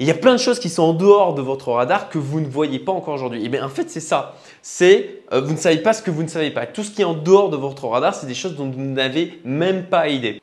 Il 0.00 0.08
y 0.08 0.10
a 0.10 0.14
plein 0.14 0.32
de 0.32 0.40
choses 0.40 0.58
qui 0.58 0.70
sont 0.70 0.82
en 0.82 0.92
dehors 0.92 1.34
de 1.34 1.40
votre 1.40 1.70
radar 1.70 2.08
que 2.08 2.18
vous 2.18 2.40
ne 2.40 2.48
voyez 2.48 2.80
pas 2.80 2.90
encore 2.90 3.14
aujourd'hui. 3.14 3.42
Et 3.42 3.44
eh 3.44 3.48
bien 3.48 3.64
en 3.64 3.68
fait, 3.68 3.88
c'est 3.88 4.00
ça. 4.00 4.34
C'est 4.60 5.22
euh, 5.32 5.40
vous 5.40 5.52
ne 5.52 5.56
savez 5.56 5.76
pas 5.76 5.92
ce 5.92 6.02
que 6.02 6.10
vous 6.10 6.24
ne 6.24 6.28
savez 6.28 6.50
pas. 6.50 6.66
Tout 6.66 6.82
ce 6.82 6.90
qui 6.90 7.02
est 7.02 7.04
en 7.04 7.14
dehors 7.14 7.48
de 7.48 7.56
votre 7.56 7.86
radar, 7.86 8.12
c'est 8.12 8.26
des 8.26 8.34
choses 8.34 8.56
dont 8.56 8.68
vous 8.68 8.80
n'avez 8.80 9.38
même 9.44 9.84
pas 9.84 10.08
idée. 10.08 10.42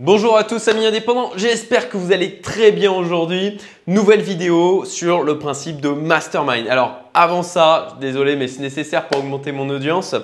Bonjour 0.00 0.36
à 0.36 0.42
tous 0.42 0.66
amis 0.66 0.84
indépendants, 0.84 1.30
j'espère 1.36 1.88
que 1.88 1.96
vous 1.96 2.10
allez 2.10 2.40
très 2.40 2.72
bien 2.72 2.90
aujourd'hui. 2.90 3.58
Nouvelle 3.86 4.22
vidéo 4.22 4.84
sur 4.84 5.22
le 5.22 5.38
principe 5.38 5.80
de 5.80 5.90
mastermind. 5.90 6.66
Alors 6.66 6.96
avant 7.14 7.44
ça, 7.44 7.96
désolé 8.00 8.34
mais 8.34 8.48
c'est 8.48 8.62
nécessaire 8.62 9.06
pour 9.06 9.20
augmenter 9.20 9.52
mon 9.52 9.70
audience. 9.70 10.16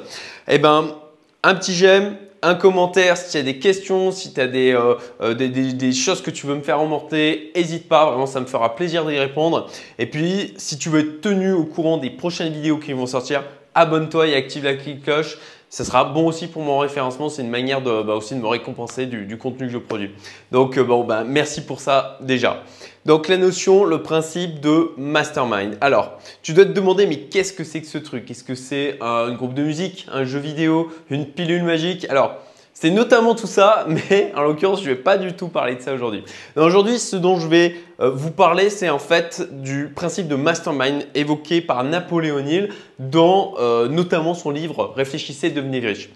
Eh 0.49 0.59
ben 0.59 0.97
un 1.45 1.55
petit 1.55 1.75
j'aime, 1.75 2.17
un 2.43 2.55
commentaire 2.55 3.17
si 3.17 3.33
tu 3.33 3.37
as 3.39 3.43
des 3.43 3.59
questions, 3.59 4.13
si 4.13 4.33
tu 4.33 4.41
as 4.41 4.45
euh, 4.45 4.95
euh, 5.21 5.35
des, 5.35 5.93
choses 5.93 6.23
que 6.23 6.31
tu 6.31 6.47
veux 6.47 6.55
me 6.55 6.63
faire 6.63 6.81
remonter, 6.81 7.53
n'hésite 7.55 7.89
pas, 7.89 8.07
vraiment 8.07 8.27
ça 8.27 8.41
me 8.41 8.47
fera 8.47 8.75
plaisir 8.75 9.05
d'y 9.05 9.19
répondre. 9.19 9.69
Et 9.99 10.07
puis 10.07 10.55
si 10.57 10.79
tu 10.79 10.89
veux 10.89 11.01
être 11.01 11.21
tenu 11.21 11.53
au 11.53 11.65
courant 11.65 11.99
des 11.99 12.11
prochaines 12.11 12.53
vidéos 12.53 12.79
qui 12.79 12.93
vont 12.93 13.07
sortir, 13.07 13.45
abonne-toi 13.75 14.29
et 14.29 14.35
active 14.35 14.65
la 14.65 14.75
cloche. 14.75 15.39
Ça 15.71 15.85
sera 15.85 16.05
bon 16.05 16.27
aussi 16.27 16.47
pour 16.47 16.63
mon 16.63 16.79
référencement, 16.79 17.29
c'est 17.29 17.43
une 17.43 17.51
manière 17.51 17.83
de, 17.83 18.03
bah, 18.03 18.15
aussi 18.15 18.35
de 18.35 18.41
me 18.41 18.47
récompenser 18.47 19.05
du, 19.05 19.37
contenu 19.37 19.67
que 19.67 19.73
je 19.75 19.79
produis. 19.79 20.11
Donc 20.51 20.79
euh, 20.79 20.85
bon, 20.85 21.05
bah, 21.05 21.25
merci 21.25 21.61
pour 21.61 21.81
ça 21.81 22.17
déjà. 22.23 22.63
Donc 23.09 23.29
la 23.29 23.39
notion, 23.39 23.87
le 23.87 24.03
principe 24.03 24.61
de 24.61 24.91
mastermind. 24.99 25.79
Alors, 25.81 26.19
tu 26.43 26.53
dois 26.53 26.67
te 26.67 26.73
demander, 26.73 27.07
mais 27.07 27.21
qu'est-ce 27.21 27.55
que 27.55 27.65
c'est 27.65 27.81
que 27.81 27.87
ce 27.87 27.97
truc? 27.97 28.31
Est-ce 28.31 28.45
que 28.45 28.55
c'est 28.55 28.99
un 29.01 29.33
groupe 29.33 29.55
de 29.55 29.63
musique, 29.63 30.07
un 30.13 30.25
jeu 30.25 30.39
vidéo, 30.39 30.93
une 31.09 31.25
pilule 31.25 31.63
magique? 31.63 32.07
Alors, 32.11 32.35
c'est 32.75 32.91
notamment 32.91 33.35
tout 33.35 33.47
ça, 33.47 33.87
mais 34.11 34.31
en 34.37 34.43
l'occurrence, 34.43 34.83
je 34.83 34.91
ne 34.91 34.95
vais 34.95 35.01
pas 35.01 35.17
du 35.17 35.33
tout 35.33 35.49
parler 35.49 35.77
de 35.77 35.81
ça 35.81 35.95
aujourd'hui. 35.95 36.23
Aujourd'hui, 36.55 36.99
ce 36.99 37.17
dont 37.17 37.41
je 37.41 37.49
vais 37.49 37.77
euh, 37.99 38.11
vous 38.11 38.31
parler, 38.31 38.69
c'est 38.69 38.91
en 38.91 38.99
fait 38.99 39.63
du 39.63 39.89
principe 39.89 40.29
de 40.29 40.37
mastermind 40.37 41.07
évoqué 41.15 41.63
par 41.63 41.85
Napoléon 41.85 42.47
Hill 42.47 42.69
dans 42.99 43.55
euh, 43.59 43.89
notamment 43.89 44.35
son 44.35 44.51
livre 44.51 44.93
Réfléchissez, 44.95 45.49
devenez 45.49 45.81
riche. 45.81 46.11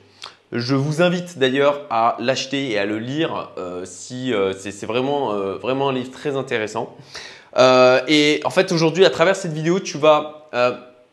Je 0.53 0.75
vous 0.75 1.01
invite 1.01 1.39
d'ailleurs 1.39 1.87
à 1.89 2.17
l'acheter 2.21 2.71
et 2.71 2.79
à 2.79 2.85
le 2.85 2.99
lire 2.99 3.51
euh, 3.57 3.85
si 3.85 4.33
c'est 4.59 4.87
vraiment, 4.87 5.35
vraiment 5.57 5.89
un 5.89 5.93
livre 5.93 6.11
très 6.11 6.37
intéressant. 6.37 6.95
et 7.59 8.41
en 8.45 8.51
fait, 8.51 8.71
aujourd'hui, 8.73 9.05
à 9.05 9.11
travers 9.11 9.35
cette 9.35 9.53
vidéo, 9.53 9.81
tu 9.81 9.99
vas 9.99 10.49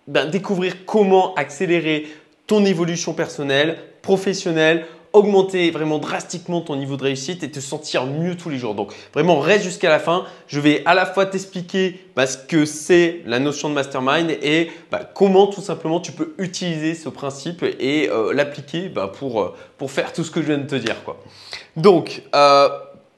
ben, 0.07 0.29
découvrir 0.29 0.85
comment 0.85 1.33
accélérer 1.35 2.07
ton 2.47 2.65
évolution 2.65 3.13
personnelle, 3.13 3.77
professionnelle, 4.01 4.85
augmenter 5.13 5.71
vraiment 5.71 5.97
drastiquement 5.97 6.61
ton 6.61 6.75
niveau 6.75 6.97
de 6.97 7.03
réussite 7.03 7.43
et 7.43 7.51
te 7.51 7.59
sentir 7.59 8.05
mieux 8.05 8.37
tous 8.37 8.49
les 8.49 8.57
jours. 8.57 8.75
Donc 8.75 8.93
vraiment 9.13 9.39
reste 9.39 9.63
jusqu'à 9.63 9.89
la 9.89 9.99
fin. 9.99 10.25
Je 10.47 10.59
vais 10.59 10.83
à 10.85 10.93
la 10.93 11.05
fois 11.05 11.25
t'expliquer 11.25 11.99
bah, 12.15 12.27
ce 12.27 12.37
que 12.37 12.65
c'est 12.65 13.21
la 13.25 13.39
notion 13.39 13.69
de 13.69 13.73
mastermind 13.73 14.29
et 14.29 14.71
bah, 14.91 15.01
comment 15.13 15.47
tout 15.47 15.61
simplement 15.61 15.99
tu 15.99 16.11
peux 16.11 16.33
utiliser 16.37 16.95
ce 16.95 17.09
principe 17.09 17.63
et 17.63 18.09
euh, 18.09 18.33
l'appliquer 18.33 18.89
bah, 18.89 19.11
pour, 19.13 19.41
euh, 19.41 19.55
pour 19.77 19.91
faire 19.91 20.13
tout 20.13 20.23
ce 20.23 20.31
que 20.31 20.41
je 20.41 20.47
viens 20.47 20.57
de 20.57 20.67
te 20.67 20.75
dire. 20.75 21.03
Quoi. 21.03 21.19
Donc 21.75 22.23
euh, 22.35 22.69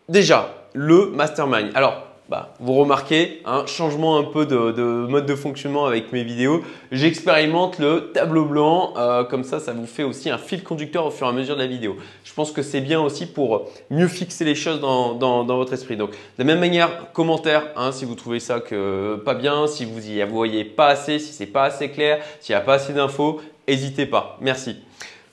déjà 0.08 0.54
le 0.74 1.08
mastermind. 1.08 1.72
Alors 1.76 2.11
bah, 2.32 2.54
vous 2.62 2.76
remarquez 2.76 3.42
un 3.44 3.66
changement 3.66 4.18
un 4.18 4.24
peu 4.24 4.46
de, 4.46 5.06
mode 5.10 5.26
de 5.26 5.36
fonctionnement 5.36 5.86
avec 5.86 6.14
mes 6.14 6.24
vidéos. 6.24 6.62
J'expérimente 6.94 7.78
le 7.78 8.14
tableau 8.14 8.46
blanc, 8.46 8.94
euh, 8.96 9.26
comme 9.26 9.44
ça, 9.44 9.60
ça 9.60 9.74
vous 9.74 9.86
fait 9.86 10.04
aussi 10.04 10.30
un 10.30 10.38
fil 10.38 10.64
conducteur 10.64 11.06
au 11.06 11.12
fur 11.12 11.28
et 11.28 11.30
à 11.30 11.34
mesure 11.34 11.58
de 11.58 11.62
la 11.62 11.68
vidéo. 11.68 11.98
Je 12.24 12.34
pense 12.34 12.54
que 12.54 12.62
c'est 12.62 12.80
bien 12.80 13.02
aussi 13.02 13.26
pour 13.26 13.70
mieux 13.90 14.08
fixer 14.08 14.46
les 14.46 14.56
choses 14.56 14.80
dans, 14.80 15.44
votre 15.44 15.74
esprit. 15.74 15.98
Donc, 15.98 16.12
de 16.12 16.16
la 16.38 16.46
même 16.46 16.62
manière, 16.62 17.12
commentaire, 17.12 17.66
hein, 17.76 17.92
si 17.92 18.06
vous 18.06 18.16
trouvez 18.16 18.40
ça 18.40 18.62
que 18.62 19.22
pas 19.26 19.34
bien, 19.34 19.68
si 19.68 19.84
vous 19.84 20.10
y 20.10 20.24
voyez 20.24 20.64
pas 20.64 20.88
assez, 20.88 21.20
si 21.20 21.34
c'est 21.34 21.48
pas 21.48 21.66
assez 21.66 21.90
clair, 21.90 22.24
s'il 22.40 22.56
n'y 22.56 22.62
a 22.62 22.64
pas 22.64 22.76
assez 22.76 22.94
d'infos, 22.94 23.42
n'hésitez 23.68 24.06
pas. 24.06 24.38
Merci. 24.40 24.78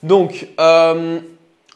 Donc, 0.03 0.49
euh, 0.59 1.21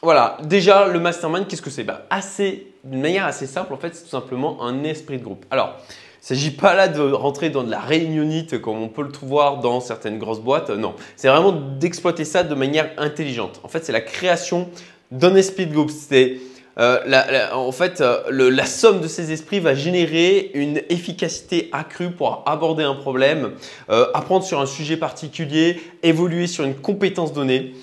voilà, 0.04 0.36
déjà 0.44 0.86
le 0.86 1.00
mastermind, 1.00 1.46
qu'est-ce 1.46 1.62
que 1.62 1.70
c'est? 1.70 1.84
Bah, 1.84 2.06
assez, 2.10 2.68
D'une 2.84 3.00
manière 3.00 3.26
assez 3.26 3.46
simple, 3.46 3.72
en 3.72 3.78
fait, 3.78 3.94
c'est 3.94 4.04
tout 4.04 4.10
simplement 4.10 4.62
un 4.62 4.84
esprit 4.84 5.18
de 5.18 5.24
groupe. 5.24 5.44
Alors, 5.50 5.76
il 5.78 6.32
ne 6.32 6.38
s'agit 6.38 6.50
pas 6.52 6.74
là 6.74 6.88
de 6.88 7.00
rentrer 7.00 7.50
dans 7.50 7.64
de 7.64 7.70
la 7.70 7.80
réunionite 7.80 8.60
comme 8.60 8.80
on 8.80 8.88
peut 8.88 9.02
le 9.02 9.12
voir 9.26 9.60
dans 9.60 9.80
certaines 9.80 10.18
grosses 10.18 10.40
boîtes. 10.40 10.70
Non, 10.70 10.94
c'est 11.16 11.28
vraiment 11.28 11.52
d'exploiter 11.52 12.24
ça 12.24 12.44
de 12.44 12.54
manière 12.54 12.90
intelligente. 12.98 13.60
En 13.62 13.68
fait, 13.68 13.84
c'est 13.84 13.92
la 13.92 14.00
création 14.00 14.68
d'un 15.10 15.34
esprit 15.34 15.66
de 15.66 15.74
groupe. 15.74 15.90
C'est 15.90 16.38
euh, 16.78 17.52
en 17.52 17.72
fait, 17.72 18.00
euh, 18.00 18.22
la 18.30 18.66
somme 18.66 19.00
de 19.00 19.08
ces 19.08 19.32
esprits 19.32 19.60
va 19.60 19.74
générer 19.74 20.50
une 20.54 20.80
efficacité 20.88 21.68
accrue 21.72 22.10
pour 22.10 22.42
aborder 22.46 22.82
un 22.82 22.94
problème, 22.94 23.52
euh, 23.90 24.06
apprendre 24.14 24.44
sur 24.44 24.60
un 24.60 24.66
sujet 24.66 24.96
particulier, 24.96 25.80
évoluer 26.02 26.46
sur 26.46 26.64
une 26.64 26.74
compétence 26.74 27.32
donnée. 27.32 27.74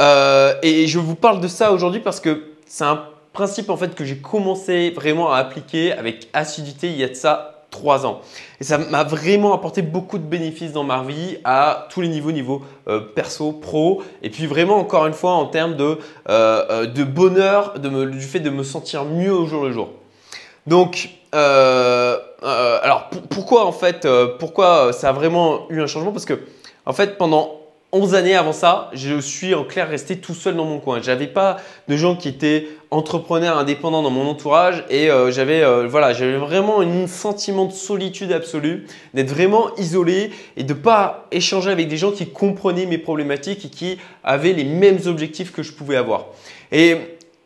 Euh, 0.00 0.54
et 0.62 0.86
je 0.86 0.98
vous 0.98 1.14
parle 1.14 1.40
de 1.40 1.48
ça 1.48 1.72
aujourd'hui 1.72 2.00
parce 2.00 2.20
que 2.20 2.44
c'est 2.66 2.84
un 2.84 3.04
principe 3.32 3.70
en 3.70 3.76
fait 3.76 3.94
que 3.94 4.04
j'ai 4.04 4.18
commencé 4.18 4.90
vraiment 4.90 5.32
à 5.32 5.38
appliquer 5.38 5.92
avec 5.92 6.28
assiduité 6.32 6.88
il 6.88 6.96
y 6.96 7.04
a 7.04 7.08
de 7.08 7.14
ça 7.14 7.64
trois 7.70 8.06
ans. 8.06 8.22
Et 8.60 8.64
ça 8.64 8.78
m'a 8.78 9.04
vraiment 9.04 9.52
apporté 9.52 9.82
beaucoup 9.82 10.18
de 10.18 10.24
bénéfices 10.24 10.72
dans 10.72 10.84
ma 10.84 11.02
vie 11.02 11.38
à 11.44 11.86
tous 11.90 12.00
les 12.00 12.08
niveaux, 12.08 12.32
niveau 12.32 12.62
euh, 12.88 13.00
perso, 13.00 13.52
pro, 13.52 14.02
et 14.22 14.30
puis 14.30 14.46
vraiment 14.46 14.78
encore 14.78 15.06
une 15.06 15.12
fois 15.12 15.32
en 15.32 15.46
termes 15.46 15.76
de, 15.76 15.98
euh, 16.30 16.86
de 16.86 17.04
bonheur, 17.04 17.78
du 17.78 18.20
fait 18.22 18.40
de 18.40 18.50
me 18.50 18.62
sentir 18.62 19.04
mieux 19.04 19.32
au 19.32 19.46
jour 19.46 19.64
le 19.64 19.72
jour. 19.72 19.90
Donc, 20.66 21.10
alors 21.32 23.10
pourquoi 23.28 23.66
en 23.66 23.72
fait, 23.72 24.08
pourquoi 24.38 24.94
ça 24.94 25.10
a 25.10 25.12
vraiment 25.12 25.68
eu 25.68 25.82
un 25.82 25.86
changement? 25.86 26.12
Parce 26.12 26.24
que 26.24 26.40
en 26.86 26.94
fait 26.94 27.18
pendant 27.18 27.67
11 27.92 28.14
années 28.14 28.36
avant 28.36 28.52
ça, 28.52 28.90
je 28.92 29.18
suis 29.18 29.54
en 29.54 29.64
clair 29.64 29.88
resté 29.88 30.18
tout 30.18 30.34
seul 30.34 30.56
dans 30.56 30.66
mon 30.66 30.78
coin. 30.78 31.00
J'avais 31.00 31.26
pas 31.26 31.56
de 31.88 31.96
gens 31.96 32.16
qui 32.16 32.28
étaient 32.28 32.68
entrepreneurs 32.90 33.56
indépendants 33.56 34.02
dans 34.02 34.10
mon 34.10 34.28
entourage 34.28 34.84
et 34.90 35.10
euh, 35.10 35.30
j'avais 35.30 35.62
euh, 35.62 35.86
voilà, 35.88 36.12
j'avais 36.12 36.36
vraiment 36.36 36.80
un 36.82 37.06
sentiment 37.06 37.64
de 37.64 37.72
solitude 37.72 38.30
absolue, 38.30 38.86
d'être 39.14 39.30
vraiment 39.30 39.74
isolé 39.76 40.30
et 40.58 40.64
de 40.64 40.74
pas 40.74 41.26
échanger 41.30 41.70
avec 41.70 41.88
des 41.88 41.96
gens 41.96 42.12
qui 42.12 42.26
comprenaient 42.30 42.84
mes 42.86 42.98
problématiques 42.98 43.64
et 43.64 43.70
qui 43.70 43.98
avaient 44.22 44.52
les 44.52 44.64
mêmes 44.64 45.00
objectifs 45.06 45.50
que 45.50 45.62
je 45.62 45.72
pouvais 45.72 45.96
avoir. 45.96 46.26
Et 46.70 46.96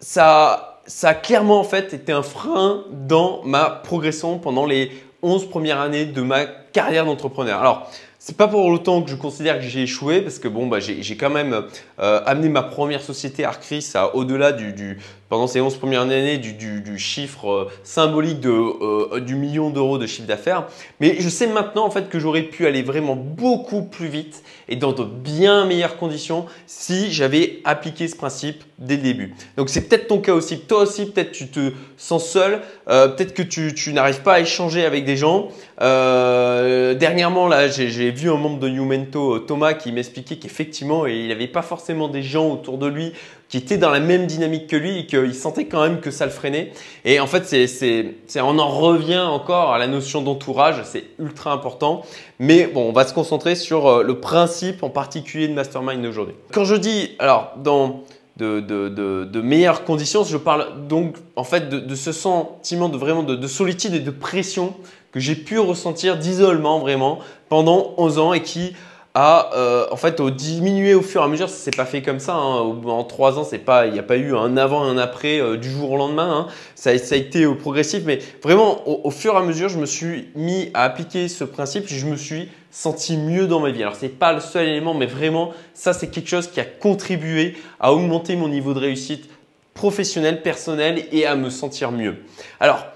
ça 0.00 0.68
ça 0.86 1.10
a 1.10 1.14
clairement 1.14 1.60
en 1.60 1.64
fait 1.64 1.94
été 1.94 2.12
un 2.12 2.22
frein 2.22 2.84
dans 2.90 3.42
ma 3.44 3.70
progression 3.70 4.38
pendant 4.38 4.66
les 4.66 4.90
11 5.22 5.48
premières 5.48 5.80
années 5.80 6.04
de 6.04 6.22
ma 6.22 6.44
carrière 6.44 7.04
d'entrepreneur. 7.04 7.60
Alors, 7.60 7.90
c'est 8.24 8.36
pas 8.36 8.46
pour 8.46 8.64
autant 8.66 9.02
que 9.02 9.10
je 9.10 9.16
considère 9.16 9.58
que 9.58 9.64
j'ai 9.64 9.82
échoué 9.82 10.20
parce 10.20 10.38
que 10.38 10.46
bon, 10.46 10.68
bah, 10.68 10.78
j'ai 10.78 11.16
quand 11.16 11.28
même 11.28 11.64
euh, 11.98 12.20
amené 12.24 12.48
ma 12.48 12.62
première 12.62 13.02
société 13.02 13.44
Arcris 13.44 13.84
à 13.94 14.14
au-delà 14.14 14.52
du, 14.52 15.00
pendant 15.32 15.46
ces 15.46 15.62
11 15.62 15.78
premières 15.78 16.02
années 16.02 16.36
du, 16.36 16.98
chiffre 16.98 17.48
euh, 17.48 17.70
symbolique 17.84 18.40
de, 18.40 18.50
euh, 18.50 19.18
du 19.18 19.34
million 19.34 19.70
d'euros 19.70 19.96
de 19.96 20.06
chiffre 20.06 20.28
d'affaires. 20.28 20.66
Mais 21.00 21.16
je 21.20 21.28
sais 21.30 21.46
maintenant 21.46 21.86
en 21.86 21.90
fait 21.90 22.10
que 22.10 22.18
j'aurais 22.18 22.42
pu 22.42 22.66
aller 22.66 22.82
vraiment 22.82 23.16
beaucoup 23.16 23.80
plus 23.80 24.08
vite 24.08 24.42
et 24.68 24.76
dans 24.76 24.92
de 24.92 25.04
bien 25.04 25.64
meilleures 25.64 25.96
conditions 25.96 26.44
si 26.66 27.10
j'avais 27.10 27.60
appliqué 27.64 28.08
ce 28.08 28.16
principe 28.16 28.62
dès 28.76 28.96
le 28.96 29.02
début. 29.04 29.34
Donc 29.56 29.70
c'est 29.70 29.88
peut-être 29.88 30.06
ton 30.06 30.20
cas 30.20 30.34
aussi. 30.34 30.60
Toi 30.60 30.80
aussi, 30.82 31.06
peut-être 31.06 31.32
tu 31.32 31.48
te 31.48 31.72
sens 31.96 32.28
seul, 32.28 32.60
peut-être 32.86 33.32
que 33.32 33.42
tu, 33.42 33.72
tu 33.72 33.94
n'arrives 33.94 34.20
pas 34.20 34.34
à 34.34 34.40
échanger 34.40 34.84
avec 34.84 35.06
des 35.06 35.16
gens. 35.16 35.48
dernièrement, 35.78 37.48
là, 37.48 37.68
j'ai 37.68 38.10
vu 38.10 38.30
un 38.30 38.36
membre 38.36 38.58
de 38.58 38.68
Numento, 38.68 39.38
Thomas, 39.38 39.72
qui 39.72 39.92
m'expliquait 39.92 40.36
qu'effectivement, 40.36 41.06
il 41.06 41.28
n'avait 41.28 41.46
pas 41.46 41.62
forcément 41.62 42.08
des 42.08 42.22
gens 42.22 42.50
autour 42.50 42.76
de 42.76 42.86
lui 42.86 43.12
qui 43.52 43.58
étaient 43.58 43.76
dans 43.76 43.90
la 43.90 44.00
même 44.00 44.24
dynamique 44.26 44.66
que 44.66 44.76
lui 44.76 45.00
et 45.00 45.06
qu'il 45.06 45.34
sentait 45.34 45.66
quand 45.66 45.82
même 45.82 46.00
que 46.00 46.10
ça 46.10 46.24
le 46.24 46.30
freinait. 46.32 46.72
Et 47.04 47.20
en 47.20 47.26
fait, 47.26 47.44
c'est, 47.44 48.14
on 48.40 48.58
en 48.58 48.68
revient 48.68 49.18
encore 49.18 49.74
à 49.74 49.78
la 49.78 49.86
notion 49.86 50.22
d'entourage, 50.22 50.76
c'est 50.84 51.04
ultra 51.18 51.52
important. 51.52 52.00
Mais 52.38 52.66
bon, 52.66 52.88
on 52.88 52.92
va 52.92 53.06
se 53.06 53.12
concentrer 53.12 53.54
sur 53.54 53.86
euh, 53.86 54.02
le 54.04 54.20
principe 54.20 54.82
en 54.82 54.88
particulier 54.88 55.48
de 55.48 55.52
Mastermind 55.52 56.02
aujourd'hui. 56.06 56.34
Quand 56.50 56.64
je 56.64 56.76
dis, 56.76 57.10
alors, 57.18 57.52
dans 57.58 58.04
de, 58.38 58.60
de, 58.60 58.88
de, 58.88 59.40
meilleures 59.42 59.84
conditions, 59.84 60.24
je 60.24 60.38
parle 60.38 60.88
donc 60.88 61.16
en 61.36 61.44
fait 61.44 61.68
de, 61.68 61.94
ce 61.94 62.10
sentiment 62.10 62.88
de 62.88 62.96
vraiment 62.96 63.22
de, 63.22 63.46
solitude 63.46 63.92
et 63.92 64.00
de 64.00 64.10
pression 64.10 64.72
que 65.12 65.20
j'ai 65.20 65.34
pu 65.34 65.58
ressentir 65.58 66.16
d'isolement 66.16 66.78
vraiment 66.78 67.18
pendant 67.50 67.92
11 67.98 68.18
ans 68.18 68.32
et 68.32 68.40
qui 68.40 68.72
a 69.14 69.50
euh, 69.54 69.86
en 69.90 69.96
fait 69.96 70.22
diminué 70.22 70.94
au 70.94 71.02
fur 71.02 71.20
et 71.20 71.24
à 71.24 71.28
mesure. 71.28 71.48
Ça 71.48 71.56
s'est 71.56 71.70
pas 71.76 71.84
fait 71.84 72.02
comme 72.02 72.18
ça. 72.18 72.34
Hein. 72.34 72.80
En 72.86 73.04
trois 73.04 73.38
ans, 73.38 73.44
c'est 73.44 73.58
pas, 73.58 73.86
il 73.86 73.92
n'y 73.92 73.98
a 73.98 74.02
pas 74.02 74.16
eu 74.16 74.34
un 74.34 74.56
avant 74.56 74.86
et 74.86 74.90
un 74.90 74.98
après 74.98 75.40
euh, 75.40 75.56
du 75.56 75.70
jour 75.70 75.90
au 75.90 75.96
lendemain. 75.96 76.46
Hein. 76.48 76.52
Ça, 76.74 76.90
a 76.90 77.16
été 77.16 77.46
au 77.46 77.54
progressif, 77.54 78.02
mais 78.04 78.20
vraiment 78.42 78.88
au, 78.88 79.10
fur 79.10 79.34
et 79.34 79.36
à 79.36 79.42
mesure, 79.42 79.68
je 79.68 79.78
me 79.78 79.86
suis 79.86 80.28
mis 80.34 80.70
à 80.74 80.84
appliquer 80.84 81.28
ce 81.28 81.44
principe. 81.44 81.84
Je 81.86 82.06
me 82.06 82.16
suis 82.16 82.48
senti 82.70 83.16
mieux 83.16 83.46
dans 83.46 83.60
ma 83.60 83.70
vie. 83.70 83.82
Alors 83.82 83.96
c'est 83.96 84.08
pas 84.08 84.32
le 84.32 84.40
seul 84.40 84.66
élément, 84.66 84.94
mais 84.94 85.06
vraiment 85.06 85.52
ça 85.74 85.92
c'est 85.92 86.08
quelque 86.08 86.28
chose 86.28 86.48
qui 86.48 86.58
a 86.58 86.64
contribué 86.64 87.54
à 87.78 87.92
augmenter 87.92 88.34
mon 88.34 88.48
niveau 88.48 88.72
de 88.72 88.78
réussite 88.78 89.28
professionnelle, 89.74 90.40
personnelle 90.42 91.04
et 91.12 91.26
à 91.26 91.36
me 91.36 91.50
sentir 91.50 91.92
mieux. 91.92 92.16
Alors 92.60 92.86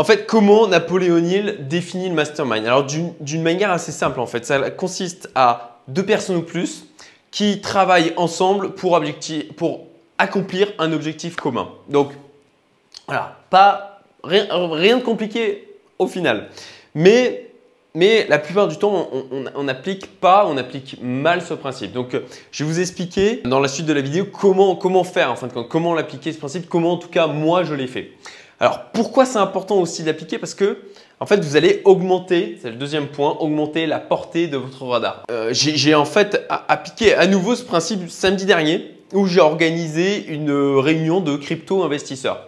En 0.00 0.04
fait, 0.04 0.24
comment 0.24 0.66
Napoléon 0.66 1.18
Hill 1.18 1.58
définit 1.68 2.08
le 2.08 2.14
mastermind 2.14 2.64
Alors, 2.64 2.86
d'une 2.86 3.42
manière 3.42 3.70
assez 3.70 3.92
simple, 3.92 4.18
en 4.18 4.26
fait, 4.26 4.46
ça 4.46 4.70
consiste 4.70 5.28
à 5.34 5.82
deux 5.88 6.06
personnes 6.06 6.36
ou 6.36 6.42
plus 6.42 6.86
qui 7.30 7.60
travaillent 7.60 8.14
ensemble 8.16 8.70
pour, 8.70 8.98
accomplir 10.16 10.72
un 10.78 10.94
objectif 10.94 11.36
commun. 11.36 11.68
Donc, 11.90 12.12
voilà, 13.06 13.40
pas 13.50 14.00
rien, 14.24 14.46
de 14.96 15.02
compliqué 15.02 15.68
au 15.98 16.06
final. 16.06 16.48
Mais 16.94 17.50
la 17.94 18.38
plupart 18.38 18.68
du 18.68 18.78
temps, 18.78 19.10
on 19.54 19.64
n'applique 19.64 20.18
pas, 20.18 20.46
on 20.46 20.56
applique 20.56 20.96
mal 21.02 21.42
ce 21.42 21.52
principe. 21.52 21.92
Donc, 21.92 22.16
je 22.50 22.64
vais 22.64 22.70
vous 22.70 22.80
expliquer 22.80 23.42
dans 23.44 23.60
la 23.60 23.68
suite 23.68 23.84
de 23.84 23.92
la 23.92 24.00
vidéo 24.00 24.24
comment, 24.24 24.76
comment 24.76 25.04
faire, 25.04 25.30
en 25.30 25.36
fin 25.36 25.46
de 25.46 25.52
compte, 25.52 25.68
comment 25.68 25.92
l'appliquer 25.92 26.32
ce 26.32 26.38
principe, 26.38 26.70
comment 26.70 26.92
en 26.92 26.96
tout 26.96 27.10
cas 27.10 27.26
moi 27.26 27.64
je 27.64 27.74
l'ai 27.74 27.86
fait. 27.86 28.12
Alors, 28.62 28.90
pourquoi 28.92 29.24
c'est 29.24 29.38
important 29.38 29.78
aussi 29.78 30.02
d'appliquer 30.02 30.36
Parce 30.36 30.52
que, 30.52 30.76
en 31.18 31.24
fait, 31.24 31.42
vous 31.42 31.56
allez 31.56 31.80
augmenter, 31.86 32.58
c'est 32.60 32.68
le 32.68 32.76
deuxième 32.76 33.08
point, 33.08 33.30
augmenter 33.40 33.86
la 33.86 33.98
portée 33.98 34.48
de 34.48 34.58
votre 34.58 34.84
radar. 34.84 35.24
Euh, 35.30 35.48
j'ai 35.52 35.94
en 35.94 36.04
fait 36.04 36.46
appliqué 36.50 37.14
à 37.14 37.26
nouveau 37.26 37.56
ce 37.56 37.64
principe 37.64 38.10
samedi 38.10 38.44
dernier 38.44 38.94
où 39.14 39.26
j'ai 39.26 39.40
organisé 39.40 40.26
une 40.26 40.52
réunion 40.52 41.20
de 41.20 41.36
crypto-investisseurs. 41.36 42.46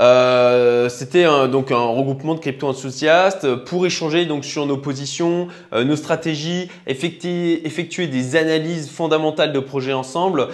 Euh, 0.00 0.88
c'était 0.88 1.24
donc 1.48 1.72
un 1.72 1.86
regroupement 1.86 2.36
de 2.36 2.38
crypto-enthousiastes 2.38 3.56
pour 3.64 3.84
échanger 3.84 4.26
donc 4.26 4.44
sur 4.44 4.64
nos 4.64 4.76
positions, 4.76 5.48
euh, 5.72 5.82
nos 5.82 5.96
stratégies, 5.96 6.68
effectuer, 6.86 7.66
effectuer, 7.66 8.06
des 8.06 8.36
analyses 8.36 8.88
fondamentales 8.88 9.52
de 9.52 9.58
projets 9.58 9.92
ensemble 9.92 10.48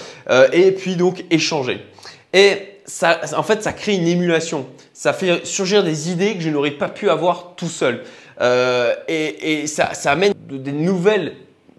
et 0.55 0.73
puis 0.73 0.97
donc 0.97 1.27
échanger. 1.31 1.83
Ça, 2.85 3.21
en 3.37 3.43
fait, 3.43 3.63
ça 3.63 3.73
crée 3.73 3.95
une 3.95 4.07
émulation. 4.07 4.67
Ça 4.93 5.13
fait 5.13 5.45
surgir 5.47 5.83
des 5.83 6.11
idées 6.11 6.35
que 6.35 6.41
je 6.41 6.51
n'aurais 6.51 6.73
pas 6.73 6.89
pu 6.89 7.09
avoir 7.11 7.55
tout 7.57 7.69
seul. 7.69 8.03
et, 9.09 9.63
et 9.63 9.67
ça, 9.67 9.91
amène 10.05 10.35
des 10.49 10.73
nouvelles 10.73 11.35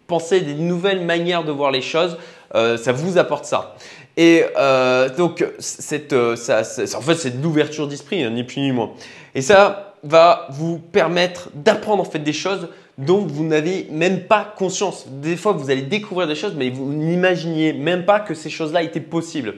pensées, 0.08 0.42
des 0.42 0.56
nouvelles 0.56 1.06
manières 1.06 1.44
de 1.44 1.52
voir 1.52 1.72
les 1.72 1.82
choses. 1.82 2.18
ça 2.54 2.92
vous 2.92 3.18
apporte 3.18 3.46
ça. 3.46 3.76
Et 4.18 4.44
euh, 4.58 5.10
donc, 5.10 5.42
euh, 5.42 5.52
en 5.58 7.02
fait, 7.02 7.16
c'est 7.16 7.38
de 7.38 7.44
l'ouverture 7.44 7.88
d'esprit, 7.88 8.24
hein, 8.24 8.30
ni 8.30 8.44
plus 8.44 8.62
ni 8.62 8.72
moins. 8.72 8.92
Et 9.34 9.42
ça 9.42 9.96
va 10.04 10.48
vous 10.52 10.78
permettre 10.78 11.50
d'apprendre 11.54 12.02
en 12.02 12.06
fait 12.06 12.20
des 12.20 12.34
choses 12.34 12.70
dont 12.98 13.26
vous 13.26 13.44
n'avez 13.44 13.88
même 13.92 14.22
pas 14.22 14.54
conscience. 14.56 15.06
Des 15.10 15.36
fois, 15.36 15.52
vous 15.52 15.70
allez 15.70 15.82
découvrir 15.82 16.28
des 16.28 16.36
choses, 16.36 16.54
mais 16.56 16.70
vous 16.70 16.94
n'imaginiez 16.94 17.74
même 17.74 18.06
pas 18.06 18.22
que 18.22 18.34
ces 18.34 18.50
choses-là 18.50 18.84
étaient 18.84 19.02
possibles. 19.02 19.56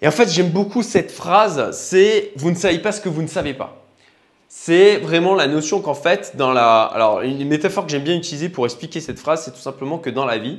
Et 0.00 0.08
en 0.08 0.12
fait, 0.12 0.28
j'aime 0.28 0.50
beaucoup 0.50 0.82
cette 0.82 1.10
phrase, 1.10 1.70
c'est 1.72 2.32
vous 2.36 2.50
ne 2.50 2.56
savez 2.56 2.78
pas 2.78 2.92
ce 2.92 3.00
que 3.00 3.08
vous 3.08 3.22
ne 3.22 3.28
savez 3.28 3.54
pas. 3.54 3.84
C'est 4.48 4.98
vraiment 4.98 5.34
la 5.34 5.46
notion 5.46 5.80
qu'en 5.80 5.94
fait, 5.94 6.36
dans 6.36 6.52
la. 6.52 6.82
Alors, 6.84 7.20
une 7.20 7.46
métaphore 7.46 7.84
que 7.84 7.90
j'aime 7.90 8.04
bien 8.04 8.16
utiliser 8.16 8.48
pour 8.48 8.64
expliquer 8.64 9.00
cette 9.00 9.18
phrase, 9.18 9.44
c'est 9.44 9.50
tout 9.50 9.58
simplement 9.58 9.98
que 9.98 10.08
dans 10.08 10.24
la 10.24 10.38
vie, 10.38 10.58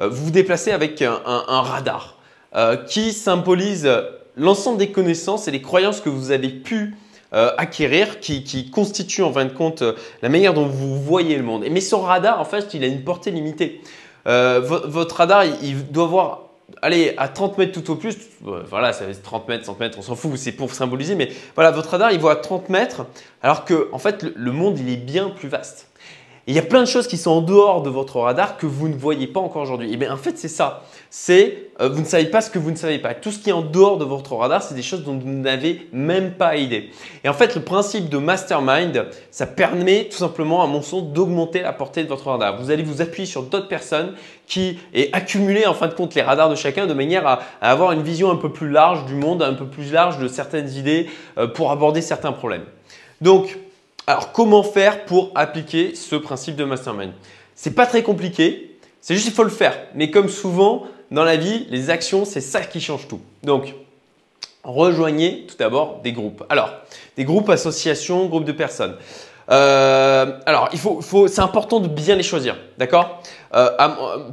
euh, 0.00 0.08
vous 0.08 0.26
vous 0.26 0.30
déplacez 0.30 0.72
avec 0.72 1.00
un 1.00 1.20
radar. 1.62 2.18
Euh, 2.54 2.76
qui 2.76 3.14
symbolise 3.14 3.90
l'ensemble 4.36 4.76
des 4.76 4.90
connaissances 4.90 5.48
et 5.48 5.50
les 5.50 5.62
croyances 5.62 6.02
que 6.02 6.10
vous 6.10 6.32
avez 6.32 6.50
pu 6.50 6.94
euh, 7.32 7.50
acquérir, 7.56 8.20
qui, 8.20 8.44
qui 8.44 8.70
constituent 8.70 9.22
en 9.22 9.32
fin 9.32 9.46
de 9.46 9.54
compte 9.54 9.82
la 10.20 10.28
manière 10.28 10.52
dont 10.52 10.66
vous 10.66 11.00
voyez 11.00 11.34
le 11.36 11.42
monde. 11.44 11.64
Mais 11.70 11.80
ce 11.80 11.94
radar, 11.94 12.38
en 12.38 12.44
fait, 12.44 12.74
il 12.74 12.84
a 12.84 12.88
une 12.88 13.04
portée 13.04 13.30
limitée. 13.30 13.80
votre 14.26 15.16
radar, 15.16 15.46
il, 15.62 15.90
doit 15.90 16.04
voir 16.04 16.42
allez, 16.80 17.14
à 17.16 17.28
30 17.28 17.58
mètres 17.58 17.72
tout 17.72 17.90
au 17.90 17.96
plus, 17.96 18.16
voilà, 18.40 18.92
ça 18.92 19.06
va 19.06 19.14
30 19.14 19.48
mètres, 19.48 19.66
100 19.66 19.76
mètres, 19.78 19.98
on 19.98 20.02
s'en 20.02 20.16
fout, 20.16 20.36
c'est 20.36 20.52
pour 20.52 20.72
symboliser, 20.72 21.14
mais 21.14 21.30
voilà, 21.54 21.70
votre 21.70 21.90
radar, 21.90 22.12
il 22.12 22.18
voit 22.18 22.32
à 22.32 22.36
30 22.36 22.68
mètres, 22.68 23.06
alors 23.42 23.64
que, 23.64 23.88
en 23.92 23.98
fait, 23.98 24.24
le 24.34 24.52
monde, 24.52 24.78
il 24.78 24.88
est 24.90 24.96
bien 24.96 25.30
plus 25.30 25.48
vaste 25.48 25.88
il 26.46 26.54
y 26.54 26.58
a 26.58 26.62
plein 26.62 26.80
de 26.80 26.88
choses 26.88 27.06
qui 27.06 27.16
sont 27.16 27.30
en 27.30 27.40
dehors 27.40 27.82
de 27.82 27.90
votre 27.90 28.18
radar 28.18 28.56
que 28.56 28.66
vous 28.66 28.88
ne 28.88 28.96
voyez 28.96 29.28
pas 29.28 29.38
encore 29.38 29.62
aujourd'hui. 29.62 29.90
Et 29.90 29.94
eh 29.94 29.96
bien 29.96 30.12
en 30.12 30.16
fait, 30.16 30.36
c'est 30.36 30.48
ça. 30.48 30.82
C'est 31.08 31.70
euh, 31.80 31.88
vous 31.88 32.00
ne 32.00 32.04
savez 32.06 32.24
pas 32.26 32.40
ce 32.40 32.50
que 32.50 32.58
vous 32.58 32.70
ne 32.70 32.76
savez 32.76 32.98
pas. 32.98 33.14
Tout 33.14 33.30
ce 33.30 33.38
qui 33.38 33.50
est 33.50 33.52
en 33.52 33.62
dehors 33.62 33.96
de 33.96 34.04
votre 34.04 34.34
radar, 34.34 34.62
c'est 34.62 34.74
des 34.74 34.82
choses 34.82 35.04
dont 35.04 35.16
vous 35.16 35.28
n'avez 35.28 35.86
même 35.92 36.32
pas 36.32 36.56
idée. 36.56 36.90
Et 37.22 37.28
en 37.28 37.32
fait, 37.32 37.54
le 37.54 37.62
principe 37.62 38.08
de 38.08 38.18
mastermind, 38.18 39.06
ça 39.30 39.46
permet 39.46 40.08
tout 40.10 40.18
simplement, 40.18 40.64
à 40.64 40.66
mon 40.66 40.82
sens, 40.82 41.04
d'augmenter 41.04 41.62
la 41.62 41.72
portée 41.72 42.02
de 42.02 42.08
votre 42.08 42.28
radar. 42.28 42.60
Vous 42.60 42.70
allez 42.70 42.82
vous 42.82 43.02
appuyer 43.02 43.26
sur 43.26 43.44
d'autres 43.44 43.68
personnes 43.68 44.14
qui 44.46 44.78
et 44.92 45.10
accumuler 45.12 45.66
en 45.66 45.74
fin 45.74 45.86
de 45.86 45.94
compte 45.94 46.14
les 46.14 46.22
radars 46.22 46.50
de 46.50 46.56
chacun 46.56 46.86
de 46.86 46.94
manière 46.94 47.26
à, 47.26 47.40
avoir 47.60 47.92
une 47.92 48.02
vision 48.02 48.30
un 48.30 48.36
peu 48.36 48.50
plus 48.50 48.68
large 48.68 49.06
du 49.06 49.14
monde, 49.14 49.42
un 49.42 49.54
peu 49.54 49.66
plus 49.66 49.92
large 49.92 50.18
de 50.18 50.26
certaines 50.26 50.70
idées 50.70 51.08
euh, 51.38 51.46
pour 51.46 51.70
aborder 51.70 52.02
certains 52.02 52.32
problèmes. 52.32 52.64
Donc, 53.20 53.58
alors, 54.06 54.32
comment 54.32 54.64
faire 54.64 55.04
pour 55.04 55.30
appliquer 55.34 55.94
ce 55.94 56.16
principe 56.16 56.56
de 56.56 56.64
mastermind? 56.64 57.12
C'est 57.54 57.74
pas 57.74 57.86
très 57.86 58.02
compliqué, 58.02 58.76
c'est 59.00 59.14
juste 59.14 59.26
qu'il 59.26 59.34
faut 59.34 59.44
le 59.44 59.50
faire. 59.50 59.78
Mais 59.94 60.10
comme 60.10 60.28
souvent 60.28 60.84
dans 61.12 61.24
la 61.24 61.36
vie, 61.36 61.66
les 61.70 61.90
actions, 61.90 62.24
c'est 62.24 62.40
ça 62.40 62.62
qui 62.62 62.80
change 62.80 63.06
tout. 63.06 63.20
Donc, 63.44 63.74
rejoignez 64.64 65.46
tout 65.46 65.56
d'abord 65.56 66.00
des 66.02 66.12
groupes. 66.12 66.44
Alors, 66.48 66.70
des 67.16 67.24
groupes, 67.24 67.48
associations, 67.50 68.26
groupes 68.26 68.44
de 68.44 68.52
personnes. 68.52 68.96
Euh, 69.52 70.38
alors, 70.46 70.70
il 70.72 70.78
faut, 70.78 71.02
c'est 71.28 71.42
important 71.42 71.78
de 71.78 71.88
bien 71.88 72.16
les 72.16 72.22
choisir, 72.22 72.56
d'accord? 72.78 73.20
Euh, 73.54 73.68